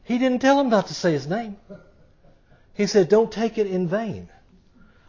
He 0.04 0.18
didn't 0.18 0.40
tell 0.40 0.58
them 0.58 0.70
not 0.70 0.88
to 0.88 0.94
say 0.94 1.14
his 1.14 1.28
name. 1.28 1.58
He 2.74 2.88
said, 2.88 3.10
don't 3.10 3.32
take 3.32 3.58
it 3.58 3.68
in 3.68 3.88
vain. 3.88 4.30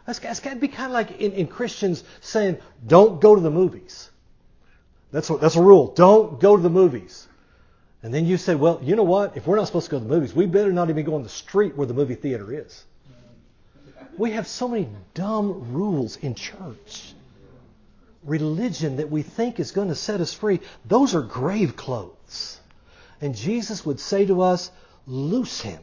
That's, 0.05 0.19
that's 0.19 0.39
got 0.39 0.51
to 0.51 0.59
be 0.59 0.67
kind 0.67 0.87
of 0.87 0.91
like 0.91 1.19
in, 1.19 1.31
in 1.33 1.47
Christians 1.47 2.03
saying, 2.21 2.57
don't 2.85 3.19
go 3.19 3.35
to 3.35 3.41
the 3.41 3.51
movies. 3.51 4.09
That's, 5.11 5.29
what, 5.29 5.41
that's 5.41 5.55
a 5.55 5.61
rule. 5.61 5.93
Don't 5.95 6.39
go 6.39 6.55
to 6.55 6.61
the 6.61 6.69
movies. 6.69 7.27
And 8.03 8.13
then 8.13 8.25
you 8.25 8.37
say, 8.37 8.53
well, 8.53 8.79
you 8.83 8.95
know 8.95 9.03
what? 9.03 9.35
If 9.35 9.47
we're 9.47 9.55
not 9.55 9.65
supposed 9.65 9.85
to 9.85 9.91
go 9.91 9.97
to 9.99 10.03
the 10.03 10.13
movies, 10.13 10.33
we 10.33 10.45
better 10.45 10.71
not 10.71 10.89
even 10.89 11.05
go 11.05 11.15
on 11.15 11.23
the 11.23 11.29
street 11.29 11.75
where 11.75 11.87
the 11.87 11.93
movie 11.93 12.15
theater 12.15 12.53
is. 12.53 12.83
We 14.17 14.31
have 14.31 14.47
so 14.47 14.67
many 14.67 14.87
dumb 15.13 15.73
rules 15.73 16.15
in 16.17 16.35
church. 16.35 17.13
Religion 18.23 18.97
that 18.97 19.09
we 19.09 19.23
think 19.23 19.59
is 19.59 19.71
going 19.71 19.87
to 19.89 19.95
set 19.95 20.21
us 20.21 20.33
free, 20.33 20.59
those 20.85 21.15
are 21.15 21.21
grave 21.21 21.75
clothes. 21.75 22.59
And 23.21 23.35
Jesus 23.35 23.85
would 23.85 23.99
say 23.99 24.25
to 24.27 24.41
us, 24.41 24.71
loose 25.07 25.61
him 25.61 25.81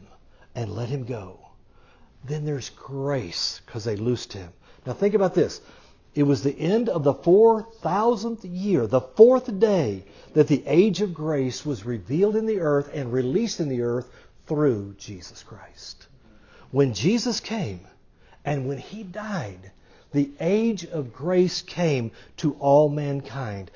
and 0.55 0.75
let 0.75 0.89
him 0.89 1.05
go. 1.05 1.39
Then 2.25 2.45
there's 2.45 2.71
grace 2.71 3.61
because 3.65 3.85
they 3.85 3.97
loosed 3.97 4.33
him. 4.33 4.51
Now 4.87 4.93
think 4.93 5.15
about 5.15 5.35
this. 5.35 5.61
It 6.15 6.25
was 6.25 6.43
the 6.43 6.59
end 6.59 6.89
of 6.89 7.05
the 7.05 7.15
4,000th 7.15 8.41
year, 8.43 8.87
the 8.87 9.01
fourth 9.01 9.59
day, 9.59 10.05
that 10.35 10.47
the 10.47 10.63
age 10.67 11.01
of 11.01 11.15
grace 11.15 11.65
was 11.65 11.87
revealed 11.87 12.37
in 12.37 12.45
the 12.47 12.61
earth 12.61 12.91
and 12.93 13.13
released 13.13 13.61
in 13.61 13.69
the 13.69 13.81
earth 13.81 14.11
through 14.47 14.95
Jesus 14.99 15.43
Christ. 15.43 16.07
When 16.71 16.93
Jesus 16.93 17.41
came 17.41 17.81
and 18.45 18.69
when 18.69 18.79
he 18.79 19.03
died, 19.03 19.73
the 20.13 20.31
age 20.39 20.85
of 20.85 21.15
grace 21.15 21.63
came 21.63 22.11
to 22.39 22.55
all 22.55 22.91
mankind. 22.91 23.71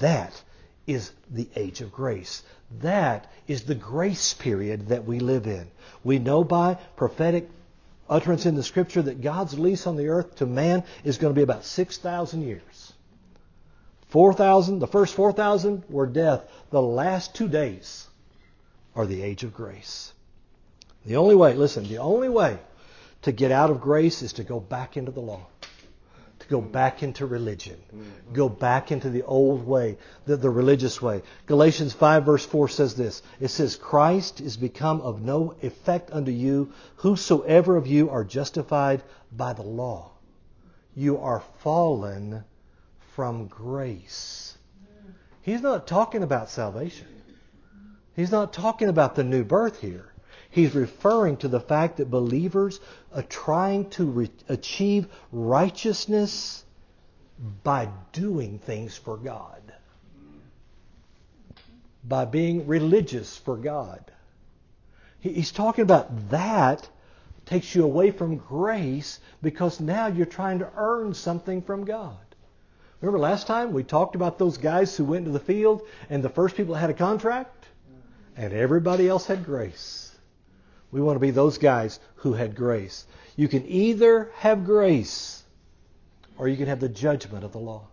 That 0.00 0.42
is 0.86 1.12
the 1.30 1.48
age 1.56 1.80
of 1.80 1.92
grace. 1.92 2.42
That 2.80 3.30
is 3.46 3.62
the 3.62 3.74
grace 3.74 4.34
period 4.34 4.88
that 4.88 5.04
we 5.04 5.20
live 5.20 5.46
in. 5.46 5.70
We 6.02 6.18
know 6.18 6.44
by 6.44 6.74
prophetic 6.96 7.48
utterance 8.08 8.46
in 8.46 8.54
the 8.54 8.62
scripture 8.62 9.02
that 9.02 9.20
God's 9.22 9.58
lease 9.58 9.86
on 9.86 9.96
the 9.96 10.08
earth 10.08 10.36
to 10.36 10.46
man 10.46 10.84
is 11.04 11.18
going 11.18 11.32
to 11.32 11.38
be 11.38 11.42
about 11.42 11.64
6,000 11.64 12.42
years. 12.42 12.92
4,000, 14.08 14.78
the 14.78 14.86
first 14.86 15.14
4,000 15.14 15.84
were 15.88 16.06
death. 16.06 16.44
The 16.70 16.82
last 16.82 17.34
two 17.34 17.48
days 17.48 18.06
are 18.94 19.06
the 19.06 19.22
age 19.22 19.44
of 19.44 19.54
grace. 19.54 20.12
The 21.06 21.16
only 21.16 21.34
way, 21.34 21.54
listen, 21.54 21.88
the 21.88 21.98
only 21.98 22.28
way 22.28 22.58
to 23.22 23.32
get 23.32 23.50
out 23.50 23.70
of 23.70 23.80
grace 23.80 24.20
is 24.22 24.34
to 24.34 24.44
go 24.44 24.60
back 24.60 24.96
into 24.96 25.10
the 25.10 25.20
law 25.20 25.46
to 26.42 26.48
go 26.48 26.60
back 26.60 27.02
into 27.02 27.24
religion, 27.24 27.80
mm-hmm. 27.94 28.32
go 28.32 28.48
back 28.48 28.92
into 28.92 29.08
the 29.10 29.22
old 29.22 29.66
way, 29.66 29.96
the, 30.26 30.36
the 30.36 30.50
religious 30.50 31.00
way. 31.00 31.22
Galatians 31.46 31.92
5 31.92 32.24
verse 32.24 32.44
4 32.44 32.68
says 32.68 32.94
this. 32.94 33.22
It 33.40 33.48
says, 33.48 33.76
Christ 33.76 34.40
is 34.40 34.56
become 34.56 35.00
of 35.00 35.22
no 35.22 35.54
effect 35.62 36.10
unto 36.12 36.30
you, 36.30 36.72
whosoever 36.96 37.76
of 37.76 37.86
you 37.86 38.10
are 38.10 38.24
justified 38.24 39.02
by 39.30 39.52
the 39.52 39.62
law. 39.62 40.10
You 40.94 41.18
are 41.18 41.42
fallen 41.60 42.44
from 43.14 43.46
grace. 43.46 44.56
He's 45.42 45.62
not 45.62 45.86
talking 45.86 46.22
about 46.22 46.50
salvation. 46.50 47.06
He's 48.14 48.30
not 48.30 48.52
talking 48.52 48.88
about 48.88 49.14
the 49.14 49.24
new 49.24 49.44
birth 49.44 49.80
here. 49.80 50.11
He's 50.52 50.74
referring 50.74 51.38
to 51.38 51.48
the 51.48 51.60
fact 51.60 51.96
that 51.96 52.10
believers 52.10 52.78
are 53.14 53.22
trying 53.22 53.88
to 53.90 54.04
re- 54.04 54.30
achieve 54.50 55.08
righteousness 55.32 56.62
by 57.64 57.88
doing 58.12 58.58
things 58.58 58.94
for 58.94 59.16
God, 59.16 59.62
by 62.04 62.26
being 62.26 62.66
religious 62.66 63.34
for 63.34 63.56
God. 63.56 64.04
He's 65.20 65.52
talking 65.52 65.82
about 65.82 66.30
that 66.30 66.86
takes 67.46 67.74
you 67.74 67.84
away 67.84 68.10
from 68.10 68.36
grace 68.36 69.20
because 69.40 69.80
now 69.80 70.08
you're 70.08 70.26
trying 70.26 70.58
to 70.58 70.70
earn 70.76 71.14
something 71.14 71.62
from 71.62 71.86
God. 71.86 72.16
Remember 73.00 73.18
last 73.18 73.46
time 73.46 73.72
we 73.72 73.84
talked 73.84 74.16
about 74.16 74.38
those 74.38 74.58
guys 74.58 74.96
who 74.96 75.04
went 75.04 75.24
to 75.24 75.30
the 75.30 75.40
field 75.40 75.80
and 76.10 76.22
the 76.22 76.28
first 76.28 76.56
people 76.56 76.74
had 76.74 76.90
a 76.90 76.94
contract 76.94 77.64
and 78.36 78.52
everybody 78.52 79.08
else 79.08 79.26
had 79.26 79.44
grace. 79.44 80.01
We 80.92 81.00
want 81.00 81.16
to 81.16 81.20
be 81.20 81.30
those 81.30 81.56
guys 81.56 81.98
who 82.16 82.34
had 82.34 82.54
grace. 82.54 83.06
You 83.34 83.48
can 83.48 83.66
either 83.66 84.30
have 84.36 84.66
grace 84.66 85.42
or 86.36 86.48
you 86.48 86.56
can 86.58 86.66
have 86.66 86.80
the 86.80 86.88
judgment 86.88 87.44
of 87.44 87.52
the 87.52 87.58
law. 87.58 87.88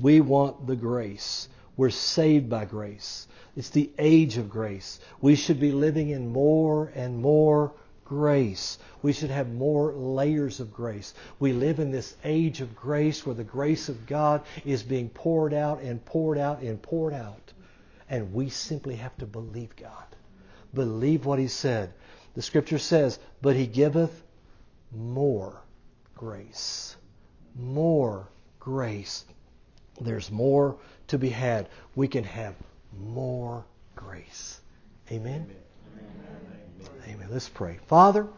We 0.00 0.20
want 0.20 0.66
the 0.66 0.74
grace. 0.74 1.48
We're 1.76 1.90
saved 1.90 2.50
by 2.50 2.64
grace. 2.64 3.28
It's 3.56 3.70
the 3.70 3.90
age 3.96 4.38
of 4.38 4.50
grace. 4.50 4.98
We 5.20 5.36
should 5.36 5.60
be 5.60 5.70
living 5.70 6.10
in 6.10 6.32
more 6.32 6.90
and 6.96 7.22
more 7.22 7.72
grace. 8.04 8.78
We 9.02 9.12
should 9.12 9.30
have 9.30 9.48
more 9.48 9.92
layers 9.92 10.58
of 10.58 10.72
grace. 10.72 11.14
We 11.38 11.52
live 11.52 11.78
in 11.78 11.92
this 11.92 12.16
age 12.24 12.60
of 12.60 12.74
grace 12.74 13.24
where 13.24 13.36
the 13.36 13.44
grace 13.44 13.88
of 13.88 14.06
God 14.06 14.42
is 14.64 14.82
being 14.82 15.10
poured 15.10 15.54
out 15.54 15.80
and 15.80 16.04
poured 16.04 16.38
out 16.38 16.60
and 16.60 16.82
poured 16.82 17.14
out. 17.14 17.52
And 18.10 18.32
we 18.32 18.48
simply 18.48 18.96
have 18.96 19.16
to 19.18 19.26
believe 19.26 19.76
God 19.76 20.15
believe 20.76 21.26
what 21.26 21.40
he 21.40 21.48
said. 21.48 21.92
The 22.34 22.42
scripture 22.42 22.78
says, 22.78 23.18
But 23.42 23.56
he 23.56 23.66
giveth 23.66 24.22
more 24.92 25.60
grace. 26.14 26.94
More 27.58 28.28
grace. 28.60 29.24
There's 30.00 30.30
more 30.30 30.76
to 31.08 31.18
be 31.18 31.30
had. 31.30 31.68
We 31.96 32.06
can 32.06 32.22
have 32.22 32.54
more 32.96 33.64
grace. 33.96 34.60
Amen? 35.10 35.50
Amen. 35.94 36.94
Amen. 37.08 37.28
Let's 37.30 37.48
pray. 37.48 37.78
Father, 37.88 38.28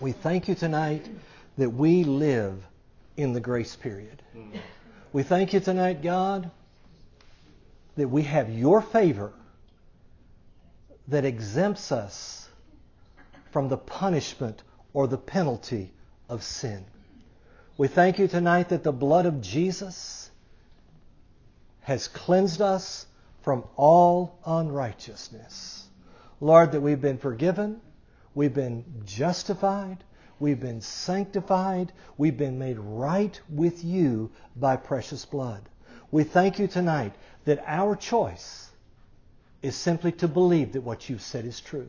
we 0.00 0.12
thank 0.12 0.46
you 0.46 0.54
tonight 0.54 1.08
that 1.56 1.70
we 1.70 2.04
live 2.04 2.62
in 3.16 3.32
the 3.32 3.40
grace 3.40 3.74
period. 3.74 4.22
We 5.12 5.22
thank 5.22 5.52
you 5.54 5.60
tonight, 5.60 6.02
God, 6.02 6.50
that 7.96 8.08
we 8.08 8.22
have 8.22 8.50
your 8.50 8.82
favor 8.82 9.32
that 11.08 11.24
exempts 11.24 11.92
us 11.92 12.48
from 13.50 13.68
the 13.68 13.76
punishment 13.76 14.62
or 14.92 15.06
the 15.06 15.18
penalty 15.18 15.92
of 16.28 16.42
sin. 16.42 16.84
We 17.76 17.88
thank 17.88 18.18
you 18.18 18.28
tonight 18.28 18.68
that 18.70 18.84
the 18.84 18.92
blood 18.92 19.26
of 19.26 19.40
Jesus 19.40 20.30
has 21.82 22.08
cleansed 22.08 22.62
us 22.62 23.06
from 23.42 23.64
all 23.76 24.38
unrighteousness. 24.46 25.86
Lord, 26.40 26.72
that 26.72 26.80
we've 26.80 27.00
been 27.00 27.18
forgiven, 27.18 27.80
we've 28.34 28.54
been 28.54 28.84
justified, 29.04 30.02
we've 30.40 30.60
been 30.60 30.80
sanctified, 30.80 31.92
we've 32.16 32.36
been 32.36 32.58
made 32.58 32.78
right 32.78 33.38
with 33.48 33.84
you 33.84 34.30
by 34.56 34.76
precious 34.76 35.24
blood. 35.24 35.68
We 36.10 36.24
thank 36.24 36.58
you 36.58 36.66
tonight 36.66 37.14
that 37.44 37.62
our 37.66 37.96
choice 37.96 38.70
is 39.64 39.74
simply 39.74 40.12
to 40.12 40.28
believe 40.28 40.72
that 40.72 40.82
what 40.82 41.08
you've 41.08 41.22
said 41.22 41.46
is 41.46 41.58
true. 41.58 41.88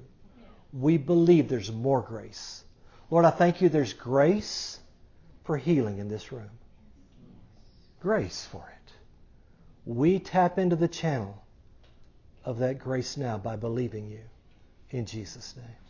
We 0.72 0.98
believe 0.98 1.50
there's 1.50 1.74
more 1.74 2.02
grace. 2.02 2.64
Lord, 3.12 3.26
I 3.26 3.32
thank 3.32 3.62
you 3.62 3.68
there's 3.68 3.92
grace 3.92 4.80
for 5.44 5.58
healing 5.58 5.98
in 5.98 6.08
this 6.08 6.32
room. 6.32 6.52
Grace 8.00 8.48
for 8.50 8.66
it. 8.82 8.94
We 9.84 10.20
tap 10.20 10.58
into 10.58 10.78
the 10.78 10.88
channel 10.88 11.44
of 12.46 12.60
that 12.60 12.80
grace 12.80 13.18
now 13.18 13.38
by 13.38 13.58
believing 13.58 14.08
you. 14.08 14.22
In 14.92 15.06
Jesus' 15.06 15.54
name. 15.58 15.85